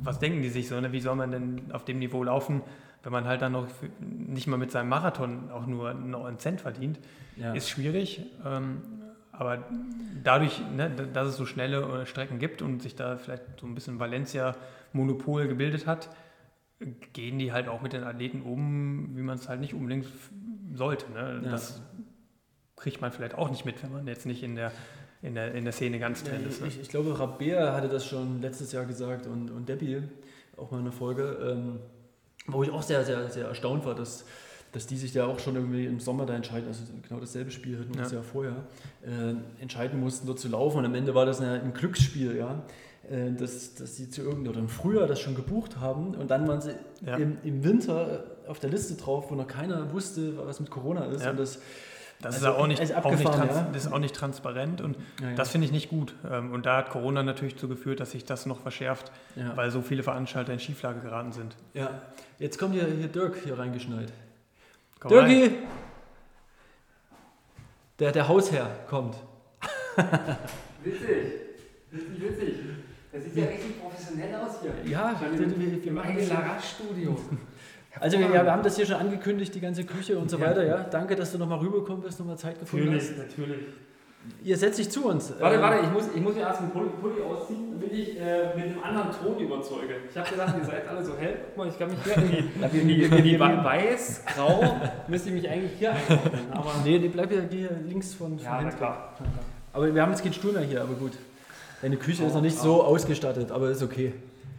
[0.00, 0.78] was denken die sich so?
[0.78, 0.92] Ne?
[0.92, 2.60] Wie soll man denn auf dem Niveau laufen,
[3.02, 3.66] wenn man halt dann noch
[4.00, 6.98] nicht mal mit seinem Marathon auch nur einen Cent verdient?
[7.54, 8.26] Ist schwierig.
[8.44, 8.82] Ähm,
[9.32, 9.64] aber
[10.22, 13.98] dadurch, ne, dass es so schnelle Strecken gibt und sich da vielleicht so ein bisschen
[13.98, 16.10] Valencia-Monopol gebildet hat,
[17.14, 20.06] gehen die halt auch mit den Athleten um, wie man es halt nicht unbedingt
[20.74, 21.10] sollte.
[21.12, 21.40] Ne?
[21.44, 21.50] Ja.
[21.50, 21.82] Das
[22.76, 24.70] kriegt man vielleicht auch nicht mit, wenn man jetzt nicht in der,
[25.24, 26.60] in der, in der Szene ganz drin ist.
[26.60, 26.68] Ne?
[26.68, 30.02] Ich, ich, glaube, Rabea hatte das schon letztes Jahr gesagt und, und Debbie
[30.56, 31.80] auch mal in der Folge, ähm,
[32.46, 34.24] wo ich auch sehr, sehr, sehr erstaunt war, dass
[34.74, 37.78] dass die sich da auch schon irgendwie im Sommer da entscheiden, also genau dasselbe Spiel
[37.78, 38.10] hatten wir ja.
[38.10, 38.56] Jahr vorher,
[39.06, 40.78] äh, entscheiden mussten, dort zu laufen.
[40.78, 42.64] Und am Ende war das ein Glücksspiel, ja.
[43.08, 46.48] Äh, dass, dass sie zu irgendeinem oder im Frühjahr das schon gebucht haben und dann
[46.48, 46.74] waren sie
[47.06, 47.16] ja.
[47.16, 51.22] im, im, Winter auf der Liste drauf, wo noch keiner wusste, was mit Corona ist.
[51.22, 51.30] Ja.
[51.30, 51.60] Und das,
[52.24, 53.66] das also ist auch nicht, auch nicht, ja.
[53.72, 54.96] das ist auch nicht transparent und
[55.36, 56.14] das finde ich nicht gut.
[56.30, 59.12] Ähm, und da hat Corona natürlich dazu geführt, dass sich das noch verschärft,
[59.54, 61.56] weil so viele Veranstalter in Schieflage geraten sind.
[61.74, 62.02] Ja,
[62.38, 64.12] jetzt kommt hier, hier Dirk hier reingeschneit.
[65.00, 65.42] Komm Dirki!
[65.42, 65.52] Rein.
[67.98, 69.16] Der, der Hausherr kommt.
[70.82, 71.08] witzig.
[71.92, 72.54] Richtig witzig.
[73.12, 74.72] Das sieht ja richtig professionell aus hier.
[74.90, 77.16] Ja, wir, wir, wir machen ein Larage-Studio.
[78.00, 80.46] Also wir, ja, wir haben das hier schon angekündigt, die ganze Küche und so ja.
[80.46, 80.64] weiter.
[80.64, 83.18] Ja, danke, dass du nochmal rübergekommen bist, nochmal Zeit gefunden natürlich, hast.
[83.18, 83.74] Natürlich, natürlich.
[84.42, 85.32] Ihr setzt dich zu uns.
[85.38, 88.18] Warte, ähm, warte, ich muss, ich muss mir erst einen Pulli, Pulli ausziehen, damit ich
[88.18, 89.96] äh, mit einem anderen Ton überzeuge.
[90.10, 91.36] Ich habe gedacht, ihr seid alle so hell.
[91.48, 92.16] Guck mal, ich kann mich hier
[93.16, 96.52] in die, weiß, grau, müsste ich mich eigentlich hier einordnen.
[96.52, 99.14] Aber nee, die bleibt ja hier links von, von ja, na klar.
[99.72, 101.12] Aber wir haben jetzt keinen Stuhl mehr hier, aber gut.
[101.82, 102.62] Deine Küche oh, ist noch nicht oh.
[102.62, 104.14] so ausgestattet, aber ist okay.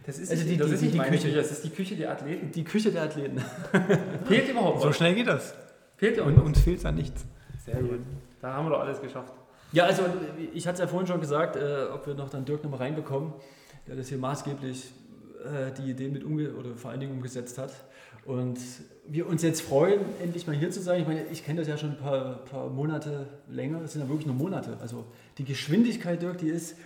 [0.06, 1.10] Das ist, also die, das die, ist nicht die Küche.
[1.10, 1.36] Küche.
[1.36, 2.52] Das ist die Küche der Athleten.
[2.52, 3.38] Die Küche der Athleten.
[4.24, 4.82] Fehlt überhaupt was?
[4.84, 5.54] So schnell geht das.
[5.96, 7.24] Fehlt ja Und uns fehlt es an nichts.
[7.64, 7.98] Sehr gut.
[8.40, 9.34] Da haben wir doch alles geschafft.
[9.72, 10.04] Ja, also
[10.54, 13.32] ich hatte es ja vorhin schon gesagt, äh, ob wir noch dann Dirk nochmal reinbekommen,
[13.88, 14.92] der das hier maßgeblich
[15.44, 17.72] äh, die Idee mit umge oder vor allen Dingen umgesetzt hat.
[18.24, 18.58] Und
[19.06, 21.00] wir uns jetzt freuen, endlich mal hier zu sein.
[21.00, 24.08] Ich meine, ich kenne das ja schon ein paar, paar Monate länger, das sind ja
[24.08, 24.76] wirklich nur Monate.
[24.80, 25.04] Also
[25.38, 26.76] die Geschwindigkeit, Dirk, die ist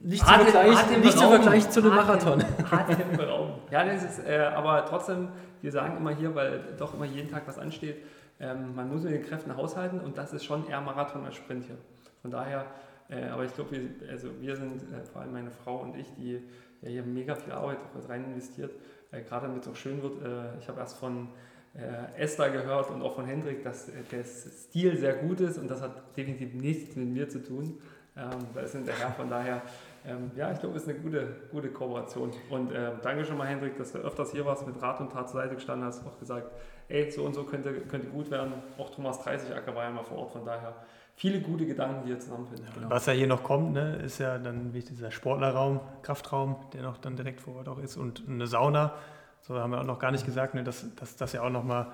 [0.00, 2.40] nicht zu vergleichen, nicht zu, vergleichen zu einem Marathon.
[3.70, 5.28] ja, das ist, äh, aber trotzdem,
[5.62, 7.96] wir sagen immer hier, weil doch immer jeden Tag was ansteht,
[8.40, 11.64] ähm, man muss mit den Kräften haushalten und das ist schon eher Marathon als Sprint
[11.64, 11.78] hier.
[12.22, 12.66] Von daher,
[13.08, 16.12] äh, aber ich glaube, wir, also wir sind, äh, vor allem meine Frau und ich,
[16.14, 16.40] die
[16.82, 17.78] ja hier mega viel Arbeit
[18.08, 18.72] rein investiert,
[19.12, 20.22] äh, gerade damit es auch schön wird.
[20.22, 21.28] Äh, ich habe erst von
[21.74, 25.68] äh, Esther gehört und auch von Hendrik, dass äh, der Stil sehr gut ist und
[25.68, 27.78] das hat definitiv nichts mit mir zu tun.
[28.16, 29.62] Ähm, da sind der Herr, von daher,
[30.06, 32.30] ähm, ja, ich glaube, es ist eine gute, gute Kooperation.
[32.48, 35.28] Und äh, danke schon mal, Hendrik, dass du öfters hier warst, mit Rat und Tat
[35.28, 36.52] zur Seite gestanden hast, auch gesagt,
[36.88, 38.52] ey, so und so könnte, könnte gut werden.
[38.78, 40.74] Auch Thomas 30 Acker war ja mal vor Ort, von daher
[41.16, 42.66] viele gute Gedanken, die hier zusammenfinden.
[42.74, 42.90] Genau.
[42.90, 46.98] Was ja hier noch kommt, ne, ist ja dann wie dieser Sportlerraum, Kraftraum, der noch
[46.98, 48.94] dann direkt vor Ort auch ist und eine Sauna.
[49.40, 51.88] So haben wir auch noch gar nicht gesagt, ne, dass, dass das ja auch nochmal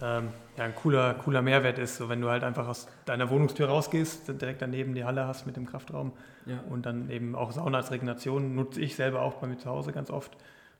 [0.00, 1.96] ähm, ja, ein cooler, cooler Mehrwert ist.
[1.96, 5.56] So, wenn du halt einfach aus deiner Wohnungstür rausgehst, direkt daneben die Halle hast mit
[5.56, 6.12] dem Kraftraum
[6.46, 6.60] ja.
[6.68, 9.92] und dann eben auch Sauna als Regeneration, nutze ich selber auch bei mir zu Hause
[9.92, 10.36] ganz oft.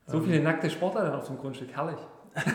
[0.07, 1.99] So ähm, viele nackte Sportler dann auf dem Grundstück, herrlich.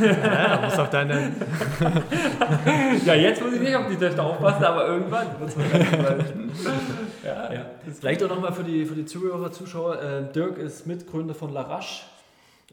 [0.00, 1.32] Ja, muss auf deine.
[3.04, 5.56] ja, jetzt muss ich nicht auf die Töchter aufpassen, aber irgendwann wird es
[7.24, 7.66] ja, ja.
[7.92, 10.00] Vielleicht auch nochmal für die, für die Zuhörer, Zuschauer.
[10.00, 12.04] Äh, Dirk ist Mitgründer von Larache.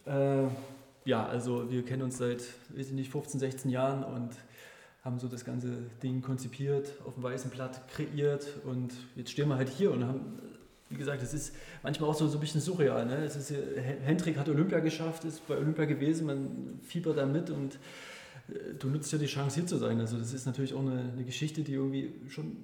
[0.05, 0.43] Äh,
[1.05, 4.31] ja, also wir kennen uns seit, weiß ich nicht, 15, 16 Jahren und
[5.03, 5.69] haben so das ganze
[6.03, 10.39] Ding konzipiert, auf dem weißen Blatt kreiert und jetzt stehen wir halt hier und haben
[10.91, 13.05] wie gesagt, es ist manchmal auch so, so ein bisschen surreal.
[13.05, 13.23] Ne?
[13.23, 13.53] Es ist,
[14.03, 17.75] Hendrik hat Olympia geschafft, ist bei Olympia gewesen, man fiebert da mit und
[18.49, 19.99] äh, du nutzt ja die Chance hier zu sein.
[19.99, 22.57] Also das ist natürlich auch eine, eine Geschichte, die irgendwie schon,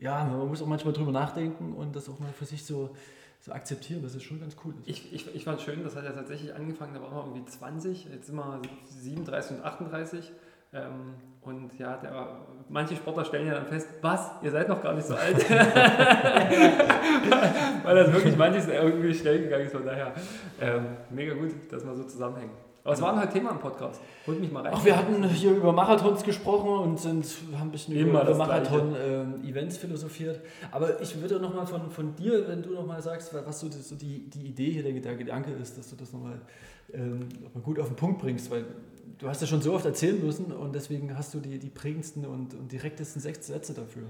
[0.00, 2.94] ja, man muss auch manchmal drüber nachdenken und das auch mal für sich so,
[3.40, 4.74] so akzeptieren, das ist schon ganz cool.
[4.84, 7.44] Ich, ich, ich fand es schön, das hat ja tatsächlich angefangen, da waren wir irgendwie
[7.44, 10.32] 20, jetzt sind wir 37 und 38.
[10.72, 14.94] Ähm, und ja, der, manche Sportler stellen ja dann fest, was, ihr seid noch gar
[14.94, 15.48] nicht so alt.
[17.84, 19.72] Weil das wirklich manches irgendwie schnell gegangen ist.
[19.72, 20.12] Von daher
[20.60, 22.65] ähm, mega gut, dass wir so zusammenhängen.
[22.86, 24.00] Aber es war ein halt Thema im Podcast.
[24.28, 24.72] Holt mich mal rein.
[24.72, 27.26] Ach, wir hatten hier über Marathons gesprochen und sind,
[27.58, 30.40] haben ein bisschen Immer über Marathon-Events ähm, philosophiert.
[30.70, 33.68] Aber ich würde noch mal von, von dir, wenn du noch mal sagst, was so
[33.68, 36.40] die, so die, die Idee hier, der, der Gedanke ist, dass du das noch mal,
[36.92, 38.64] ähm, noch gut auf den Punkt bringst, weil
[39.18, 42.24] du hast ja schon so oft erzählen müssen und deswegen hast du die, die prägendsten
[42.24, 44.04] und, und direktesten sechs Sätze dafür.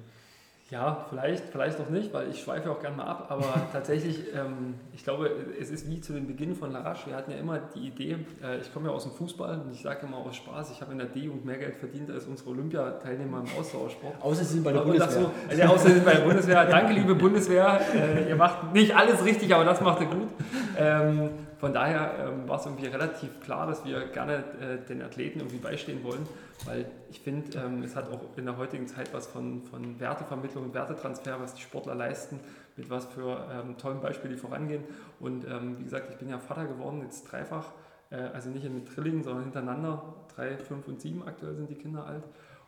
[0.68, 4.74] Ja, vielleicht, vielleicht noch nicht, weil ich schweife auch gerne mal ab, aber tatsächlich, ähm,
[4.92, 7.10] ich glaube, es ist wie zu dem Beginn von Larache.
[7.10, 9.82] Wir hatten ja immer die Idee, äh, ich komme ja aus dem Fußball und ich
[9.82, 13.44] sage immer aus Spaß, ich habe in der D-Jugend mehr Geld verdient als unsere Olympiateilnehmer
[13.44, 14.20] im Ausdauersport.
[14.20, 15.22] Außer sie sind bei der Bundeswehr.
[15.22, 16.64] So, also, ja, außer sie sind bei der Bundeswehr.
[16.64, 17.80] Danke, liebe Bundeswehr.
[17.94, 20.28] Äh, ihr macht nicht alles richtig, aber das macht ihr gut.
[20.76, 25.38] Ähm, von daher ähm, war es irgendwie relativ klar, dass wir gerne äh, den Athleten
[25.38, 26.26] irgendwie beistehen wollen,
[26.64, 30.64] weil ich finde, ähm, es hat auch in der heutigen Zeit was von, von Wertevermittlung
[30.64, 32.40] und Wertetransfer, was die Sportler leisten,
[32.76, 34.84] mit was für ähm, tollen Beispielen die vorangehen.
[35.20, 37.72] Und ähm, wie gesagt, ich bin ja Vater geworden, jetzt dreifach,
[38.10, 40.14] äh, also nicht in Trillingen, sondern hintereinander.
[40.34, 42.24] Drei, fünf und sieben aktuell sind die Kinder alt.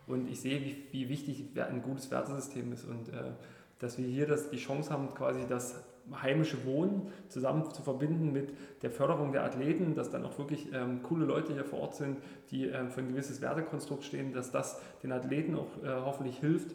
[0.07, 3.32] Und ich sehe, wie, wie wichtig ein gutes Wertesystem ist und äh,
[3.78, 5.84] dass wir hier das, die Chance haben, quasi das
[6.22, 11.02] heimische Wohnen zusammen zu verbinden mit der Förderung der Athleten, dass dann auch wirklich ähm,
[11.02, 12.18] coole Leute hier vor Ort sind,
[12.50, 16.74] die ähm, für ein gewisses Wertekonstrukt stehen, dass das den Athleten auch äh, hoffentlich hilft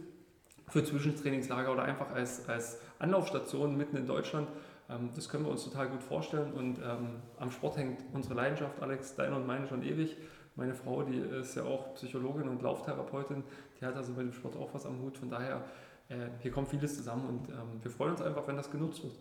[0.70, 4.48] für Zwischentrainingslager oder einfach als, als Anlaufstation mitten in Deutschland.
[4.90, 8.82] Ähm, das können wir uns total gut vorstellen und ähm, am Sport hängt unsere Leidenschaft,
[8.82, 10.18] Alex, deine und meine schon ewig.
[10.56, 13.44] Meine Frau, die ist ja auch Psychologin und Lauftherapeutin,
[13.80, 15.18] die hat also mit dem Sport auch was am Hut.
[15.18, 15.64] Von daher
[16.10, 19.14] äh, hier kommt vieles zusammen und ähm, wir freuen uns einfach, wenn das genutzt wird.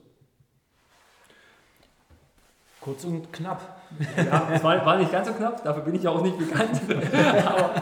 [2.81, 3.81] Kurz und knapp.
[4.17, 6.81] Ja, es war, war, nicht ganz so knapp, dafür bin ich ja auch nicht bekannt.
[6.89, 7.75] Aber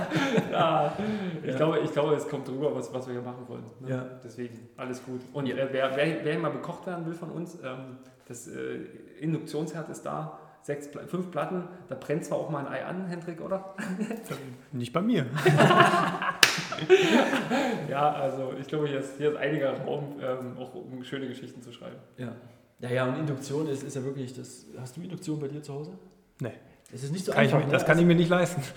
[0.52, 0.92] ja,
[1.42, 1.56] ich, ja.
[1.56, 3.64] Glaube, ich glaube, es kommt drüber, was, was wir hier machen wollen.
[3.80, 3.88] Ne?
[3.88, 4.04] Ja.
[4.22, 5.22] Deswegen, alles gut.
[5.32, 5.56] Und ja.
[5.56, 7.96] wer, wer, wer mal bekocht werden will von uns, ähm,
[8.28, 8.84] das äh,
[9.20, 13.40] Induktionsherd ist da sechs, fünf Platten, da brennt zwar auch mal ein Ei an, Hendrik,
[13.40, 13.74] oder?
[14.72, 15.24] Nicht bei mir.
[17.88, 21.62] ja, also ich glaube, hier ist, hier ist einiger Raum, ähm, auch um schöne Geschichten
[21.62, 21.96] zu schreiben.
[22.18, 22.34] Ja,
[22.80, 25.74] ja, ja und Induktion ist, ist ja wirklich, das, hast du Induktion bei dir zu
[25.74, 25.92] Hause?
[26.40, 26.52] Nee.
[26.92, 27.60] Es ist nicht so kann einfach.
[27.60, 27.72] Ich, ne?
[27.72, 28.62] das kann ich mir nicht leisten.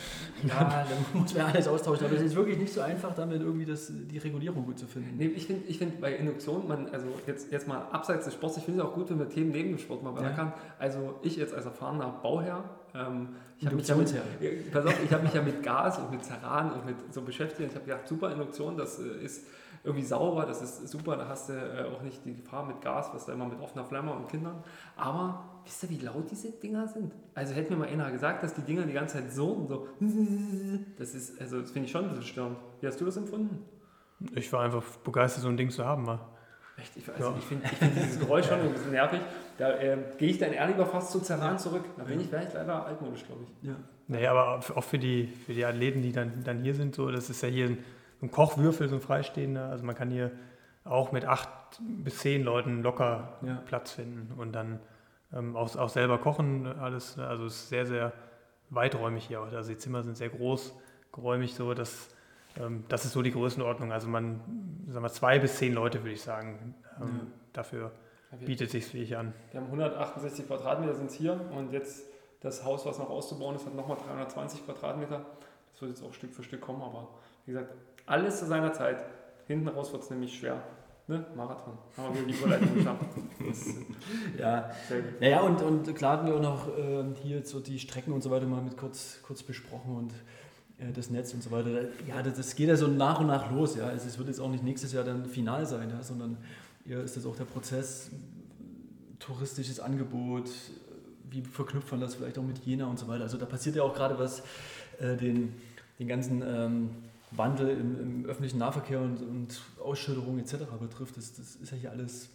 [0.48, 2.06] Ja, dann muss man alles austauschen.
[2.06, 5.16] Aber es ist wirklich nicht so einfach, damit irgendwie das, die Regulierung gut zu finden.
[5.18, 8.58] Nee, ich finde ich find bei Induktion, man, also jetzt, jetzt mal abseits des Sports,
[8.58, 10.32] ich finde es auch gut, wenn man Themen neben dem Sport mal ja.
[10.32, 10.52] kann.
[10.80, 15.64] Also ich jetzt als erfahrener Bauherr, ich habe mich, ja mit, hab mich ja mit
[15.64, 17.70] Gas und mit Ceran und mit so beschäftigt.
[17.72, 19.48] Ich habe gedacht, super Induktion, das äh, ist
[19.84, 23.10] irgendwie sauber, das ist super, da hast du äh, auch nicht die Gefahr mit Gas,
[23.14, 24.64] was da immer mit offener Flamme und Kindern.
[24.96, 27.14] Aber wisst ihr, wie laut diese Dinger sind?
[27.34, 29.88] Also hätte mir mal einer gesagt, dass die Dinger die ganze Zeit so und so,
[30.98, 32.58] das ist, also das finde ich schon ein bisschen störend.
[32.80, 33.66] Wie hast du das empfunden?
[34.36, 36.20] Ich war einfach begeistert, so ein Ding zu haben mal.
[36.84, 36.98] Echt?
[36.98, 37.36] Ich, also ja.
[37.40, 39.22] ich finde find dieses Geräusch schon ein bisschen nervig.
[39.58, 41.86] Da äh, gehe ich dann eher lieber fast zu Zerran zurück.
[41.98, 43.68] Da bin ich vielleicht leider altmodisch, glaube ich.
[43.68, 43.76] Ja.
[44.08, 47.30] Naja, aber auch für die, für die Athleten, die dann, dann hier sind, so, das
[47.30, 47.78] ist ja hier ein
[48.24, 49.70] ein Kochwürfel, so ein freistehender.
[49.70, 50.32] Also man kann hier
[50.86, 53.62] auch mit acht bis zehn Leuten locker ja.
[53.66, 54.80] Platz finden und dann
[55.34, 57.20] ähm, auch, auch selber kochen, alles.
[57.20, 58.14] Also es ist sehr, sehr
[58.70, 59.42] weiträumig hier.
[59.42, 60.74] Also die Zimmer sind sehr groß,
[61.12, 62.10] geräumig so, dass
[62.88, 63.92] das ist so die Größenordnung.
[63.92, 64.42] Also man,
[64.88, 67.28] sagen wir, zwei bis zehn Leute würde ich sagen, ähm, ja.
[67.54, 67.92] dafür
[68.46, 69.34] bietet sich wie an.
[69.52, 72.06] Wir haben 168 Quadratmeter sind es hier und jetzt
[72.42, 75.26] das Haus, was noch auszubauen ist, hat nochmal 320 Quadratmeter.
[75.72, 77.08] Das wird jetzt auch Stück für Stück kommen, aber
[77.46, 77.74] wie gesagt,
[78.06, 79.04] alles zu seiner Zeit.
[79.48, 80.62] Hinten raus wird es nämlich schwer.
[81.08, 81.26] Ne?
[81.36, 81.78] Marathon.
[81.98, 83.06] Haben wir die Überleitung geschafft.
[84.38, 84.72] ja.
[85.20, 88.32] Naja, und, und klar hatten wir auch noch äh, hier so die Strecken und so
[88.32, 90.14] weiter mal mit kurz, kurz besprochen und
[90.94, 91.70] das Netz und so weiter.
[92.08, 93.76] Ja, das, geht ja so nach und nach los.
[93.76, 93.88] Ja.
[93.88, 96.38] Also es wird jetzt auch nicht nächstes Jahr dann final sein, ja, sondern
[96.88, 98.10] eher ist das auch der Prozess,
[99.20, 100.50] touristisches Angebot,
[101.30, 103.24] wie verknüpft man das vielleicht auch mit Jena und so weiter.
[103.24, 104.44] Also da passiert ja auch gerade was
[105.00, 105.54] äh, den,
[106.00, 106.44] den ganzen.
[106.46, 106.90] Ähm,
[107.38, 110.56] Wandel im, im öffentlichen Nahverkehr und, und Ausschilderung etc.
[110.80, 111.18] betrifft.
[111.18, 112.30] Das, das ist ja hier alles,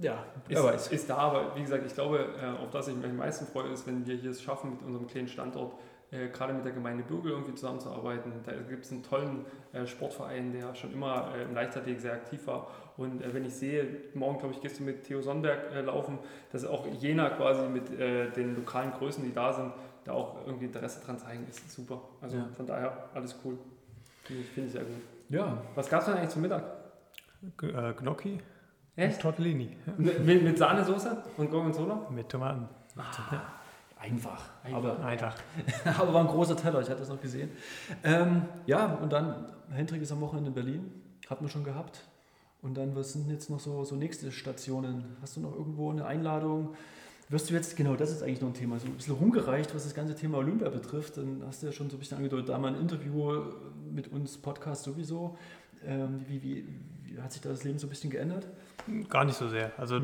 [0.00, 0.24] äh, ja,
[0.70, 3.46] ist, ist da, aber wie gesagt, ich glaube, äh, auf das ich mich am meisten
[3.46, 5.74] freue, ist, wenn wir hier es schaffen, mit unserem kleinen Standort
[6.10, 8.32] äh, gerade mit der Gemeinde Bürgel irgendwie zusammenzuarbeiten.
[8.44, 12.46] Da gibt es einen tollen äh, Sportverein, der schon immer äh, im Leichtathletik sehr aktiv
[12.46, 12.68] war.
[12.96, 16.18] Und äh, wenn ich sehe, morgen glaube ich, gehst du mit Theo Sonnberg äh, laufen,
[16.52, 19.72] dass auch Jena quasi mit äh, den lokalen Größen, die da sind,
[20.04, 22.00] da auch irgendwie Interesse dran zeigen, ist super.
[22.22, 22.48] Also Ja.
[22.56, 23.58] von daher alles cool.
[24.24, 24.94] Finde ich, finde ich sehr gut.
[25.28, 26.62] Ja, Was gab es denn eigentlich zum Mittag?
[27.58, 28.38] G Gnocchi
[28.96, 29.16] Echt?
[29.16, 32.06] und Tortellini ja, Mit, mit, mit Sahnesoße und Gorgonzola?
[32.10, 32.68] mit Tomaten.
[33.98, 34.50] Einfach.
[34.62, 34.78] Einfach.
[34.78, 35.36] Aber, Einfach.
[35.98, 37.50] aber war ein großer Teller, ich hatte das noch gesehen.
[38.02, 40.92] Ähm, ja, und dann, Hendrik ist am Wochenende in Berlin,
[41.28, 42.02] hatten wir schon gehabt.
[42.60, 45.04] Und dann, was sind jetzt noch so, so nächste Stationen?
[45.22, 46.74] Hast du noch irgendwo eine Einladung?
[47.28, 49.84] Wirst du jetzt, genau, das ist eigentlich noch ein Thema, so ein bisschen rumgereicht, was
[49.84, 51.18] das ganze Thema Olympia betrifft.
[51.18, 53.42] Dann hast du ja schon so ein bisschen angedeutet, da mal ein Interview
[53.90, 55.36] mit uns, Podcast sowieso.
[55.84, 56.66] Ähm, wie, wie,
[57.04, 58.48] wie hat sich da das Leben so ein bisschen geändert?
[59.08, 59.72] Gar nicht so sehr.
[59.76, 60.00] Also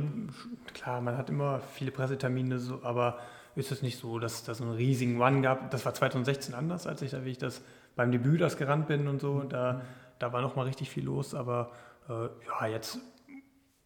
[0.74, 3.18] klar, man hat immer viele Pressetermine, so, aber
[3.56, 5.70] ist es nicht so, dass das einen riesigen Run gab.
[5.70, 7.62] Das war 2016 anders, als ich da, wie ich das
[7.96, 9.42] beim Debüt das gerannt bin und so.
[9.42, 9.82] Da,
[10.18, 11.70] da war noch mal richtig viel los, aber
[12.08, 12.98] äh, ja, jetzt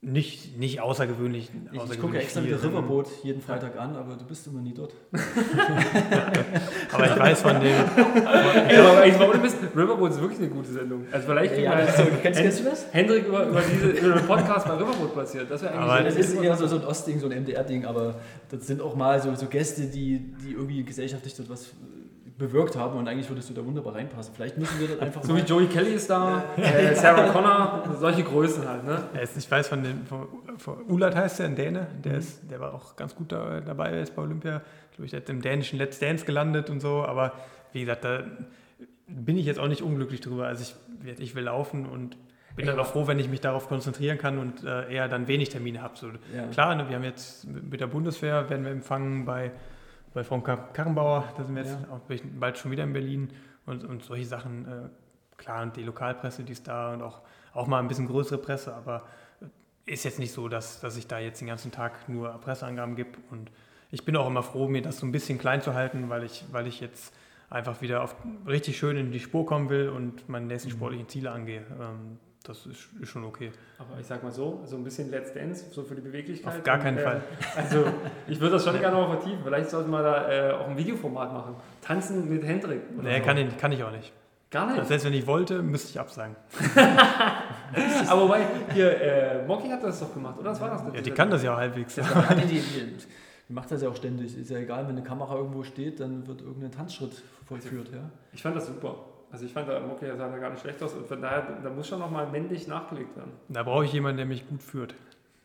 [0.01, 1.51] nicht, nicht außergewöhnlich.
[1.51, 4.73] Ich, ich gucke außergewöhnlich extra wieder Riverboat jeden Freitag an, aber du bist immer nie
[4.73, 4.95] dort.
[6.93, 7.75] Aber ich weiß von dem,
[8.69, 11.05] Ey, aber eigentlich, warum du bist, Riverboat ist wirklich eine gute Sendung.
[11.11, 12.87] Also vielleicht kriegen wir kennst, kennst du das?
[12.93, 15.51] Hendrik über, über, diese, über den Podcast bei Riverboat platziert.
[15.51, 17.85] Das wäre eigentlich Aber Das so- ist eher so, so ein Ostding, so ein MDR-Ding,
[17.85, 18.15] aber
[18.51, 21.71] das sind auch mal so, so Gäste, die, die irgendwie gesellschaftlich dort was
[22.39, 24.33] bewirkt haben und eigentlich würdest du da wunderbar reinpassen.
[24.33, 28.23] Vielleicht müssen wir das einfach So wie Joey Kelly ist da, äh, Sarah Connor, solche
[28.23, 28.85] Größen halt.
[28.85, 29.03] Ne?
[29.37, 32.75] Ich weiß von dem, von, von Ulat heißt der, ein Däne, der, ist, der war
[32.75, 34.63] auch ganz gut da, dabei jetzt bei Olympia.
[34.91, 37.33] Ich glaube, der hat im dänischen Let's Dance gelandet und so, aber
[37.73, 38.23] wie gesagt, da
[39.09, 40.47] bin ich jetzt auch nicht unglücklich drüber.
[40.47, 40.63] Also
[41.05, 42.17] ich, ich will laufen und
[42.55, 45.49] bin dann auch froh, wenn ich mich darauf konzentrieren kann und äh, eher dann wenig
[45.49, 45.97] Termine habe.
[45.97, 46.47] So, Ja.
[46.53, 49.53] Klar, ne, wir haben jetzt mit der Bundeswehr, werden wir empfangen bei,
[50.19, 52.19] bei Frau Kar- Karrenbauer, da sind wir jetzt Ja.
[52.41, 53.29] bald schon wieder in Berlin
[53.67, 54.89] und, und solche Sachen, äh,
[55.37, 57.21] klar, und die Lokalpresse, die ist da und auch,
[57.55, 59.05] auch mal ein bisschen größere Presse, aber
[59.87, 63.11] ist jetzt nicht so, dass, dass ich da jetzt den ganzen Tag nur Presseangaben gebe
[63.31, 63.53] und
[63.93, 66.45] ich bin auch immer froh, mir das so ein bisschen klein zu halten, weil ich,
[66.51, 67.15] weil ich jetzt
[67.49, 68.17] einfach wieder auf,
[68.47, 71.63] richtig schön in die Spur kommen will und meine nächsten sportlichen Ziele angehe.
[71.81, 72.19] Ähm,
[72.49, 73.53] das ist, ist schon okay.
[73.79, 76.57] Aber ich sag mal so, so ein bisschen Let's Dance, so für die Beweglichkeit.
[76.57, 77.23] Auf gar Und, keinen äh, Fall.
[77.57, 77.85] Also
[78.27, 79.41] ich würde das schon gerne noch vertiefen.
[79.45, 81.57] Vielleicht sollten wir da äh, auch ein Videoformat machen.
[81.83, 82.81] Tanzen mit Hendrik.
[83.03, 83.25] Nee, so.
[83.25, 84.13] kann ich, kann ich auch nicht.
[84.51, 84.87] Gar nicht.
[84.87, 86.35] Selbst wenn ich wollte, müsste ich absagen.
[88.09, 90.49] Aber wobei, hier, äh, Mocky hat das doch gemacht, oder?
[90.49, 91.97] Das war das Ja, die kann das ja auch halbwegs.
[91.97, 92.97] Ja, die, die, die,
[93.47, 94.39] die macht das ja auch ständig.
[94.39, 97.91] Ist ja egal, wenn eine Kamera irgendwo steht, dann wird irgendein Tanzschritt vollführt.
[97.93, 98.11] Ja?
[98.33, 99.05] Ich fand das super.
[99.31, 100.95] Also ich fand, der Mocky sah da gar nicht schlecht aus.
[100.95, 103.33] Und von daher, da muss schon nochmal männlich nachgelegt werden.
[103.49, 104.95] Da brauche ich jemanden, der mich gut führt.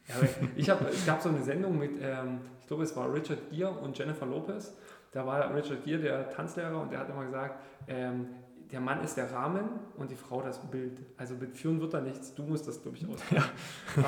[0.08, 0.16] Ja,
[0.56, 3.72] ich hab, es gab so eine Sendung mit, ähm, ich glaube, es war Richard Gere
[3.72, 4.74] und Jennifer Lopez.
[5.12, 8.28] Da war Richard Gere der Tanzlehrer und der hat immer gesagt, ähm,
[8.72, 9.66] der Mann ist der Rahmen
[9.98, 10.98] und die Frau das Bild.
[11.16, 13.44] Also mit Führen wird da nichts, du musst das, glaube ich, ausführen.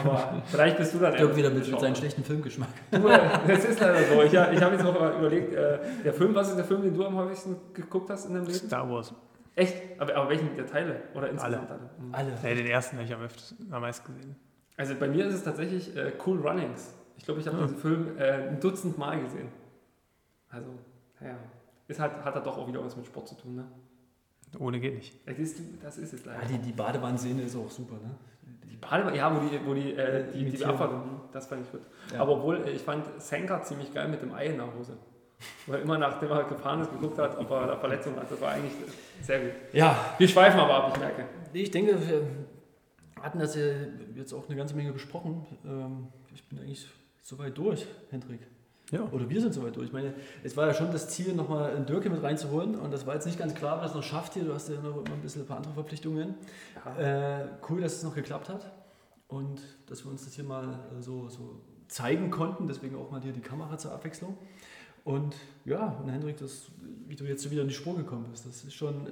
[0.03, 1.79] Aber vielleicht bist du dann Irgendwie eher damit mit Schauer.
[1.81, 2.69] seinem schlechten Filmgeschmack.
[2.91, 4.21] Du, äh, Das ist leider so.
[4.23, 6.93] Ich, ich habe jetzt noch mal überlegt, äh, der Film, was ist der Film, den
[6.95, 8.57] du am häufigsten geguckt hast in deinem Leben?
[8.57, 9.13] Star Wars.
[9.55, 9.99] Echt?
[9.99, 11.01] Aber, aber welchen der Teile?
[11.13, 11.89] Oder insgesamt alle?
[11.97, 12.13] Mhm.
[12.13, 12.33] Alle.
[12.43, 14.35] Nee, den ersten habe ich am, öftesten, am meisten gesehen.
[14.77, 16.93] Also bei mir ist es tatsächlich äh, Cool Runnings.
[17.17, 19.47] Ich glaube, ich habe diesen Film äh, ein Dutzend Mal gesehen.
[20.49, 20.67] Also,
[21.21, 21.37] ja.
[21.87, 23.65] Ist halt, hat halt doch auch wieder was mit Sport zu tun, ne?
[24.59, 25.27] Ohne geht nicht.
[25.27, 26.41] Das ist, das ist es leider.
[26.41, 27.95] Ja, die, die Badewannenszene ist auch super.
[27.95, 28.15] Ne?
[28.69, 30.71] Die Badewanne, ja, wo die, wo die, äh, die, die Imitieren.
[30.71, 30.93] Abfahrt,
[31.31, 31.81] das fand ich gut.
[32.13, 32.21] Ja.
[32.21, 34.97] Aber obwohl, äh, ich fand Senka ziemlich geil mit dem Ei in der Hose.
[35.67, 38.31] Weil immer nachdem er gefahren ist, geguckt hat, ob er da Verletzungen hat.
[38.31, 38.73] Das war eigentlich
[39.21, 39.51] sehr gut.
[39.73, 41.25] Ja, Wir schweifen aber ab, ich merke.
[41.53, 42.21] Ich denke, wir
[43.21, 43.63] hatten das ja
[44.15, 45.45] jetzt auch eine ganze Menge besprochen.
[45.65, 46.87] Ähm, Ich bin eigentlich
[47.21, 48.41] soweit durch, Hendrik.
[48.91, 49.01] Ja.
[49.11, 49.87] Oder wir sind soweit durch.
[49.87, 52.75] Ich meine, es war ja schon das Ziel, nochmal einen Dirke mit reinzuholen.
[52.75, 54.43] Und das war jetzt nicht ganz klar, wer es noch schafft hier.
[54.43, 56.35] Du hast ja noch immer ein bisschen ein paar andere Verpflichtungen.
[56.85, 57.39] Ja.
[57.41, 58.71] Äh, cool, dass es noch geklappt hat.
[59.27, 60.65] Und dass wir uns das hier mal
[60.95, 62.67] äh, so, so zeigen konnten.
[62.67, 64.37] Deswegen auch mal hier die Kamera zur Abwechslung.
[65.05, 66.63] Und ja, und Hendrik, das,
[67.07, 69.07] wie du jetzt so wieder in die Spur gekommen bist, das ist schon.
[69.07, 69.11] äh,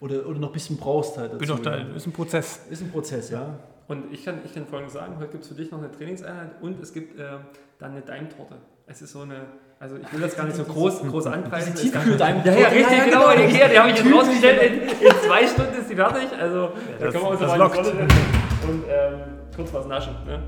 [0.00, 1.38] Oder, oder noch ein bisschen brauchst halt dazu.
[1.38, 1.84] Bin doch da, ja.
[1.94, 2.60] ist ein Prozess.
[2.70, 3.58] Ist ein Prozess, ja.
[3.88, 6.50] Und ich kann, ich kann Folgendes sagen: Heute gibt es für dich noch eine Trainingseinheit
[6.60, 7.24] und es gibt äh,
[7.78, 8.56] dann eine Daimtorte.
[8.86, 9.42] Es ist so eine,
[9.78, 11.74] also ich will das gar nicht so groß, groß anpreisen.
[11.74, 12.50] Es kann- Tiefkühl-Daimtorte.
[12.50, 13.20] Ja, ja, richtig, Ja, ja, genau.
[13.30, 13.46] genau.
[13.46, 14.72] Die, die habe ich jetzt rausgestellt.
[14.72, 16.28] In, in zwei Stunden ist die fertig.
[16.38, 16.68] Also
[16.98, 17.78] da das- können wir uns das die lockt.
[17.78, 19.20] Und ähm,
[19.54, 20.14] kurz was naschen.
[20.26, 20.42] Ne?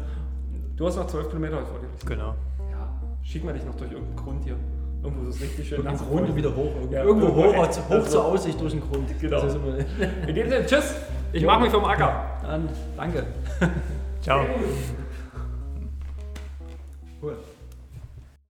[0.76, 1.88] Du hast noch 12 Kilometer heute vor dir.
[2.06, 2.34] Genau.
[2.70, 4.56] Ja, schick mal dich noch durch irgendeinen Grund hier.
[5.02, 5.78] Irgendwo so richtig schön.
[5.78, 6.08] Irgendwo nass.
[6.10, 6.74] Grund wieder hoch.
[6.74, 7.78] Irgendwo, Ja, irgendwo hoch, echt.
[7.78, 9.08] hoch Also- zur Aussicht durch den Grund.
[9.20, 9.42] Genau.
[10.26, 10.94] In dem Sinne, tschüss.
[11.32, 11.46] Ich Jo.
[11.48, 12.38] mache mich vom Acker.
[12.42, 13.24] dann, danke.
[14.22, 14.44] Ciao.
[17.20, 17.36] Cool.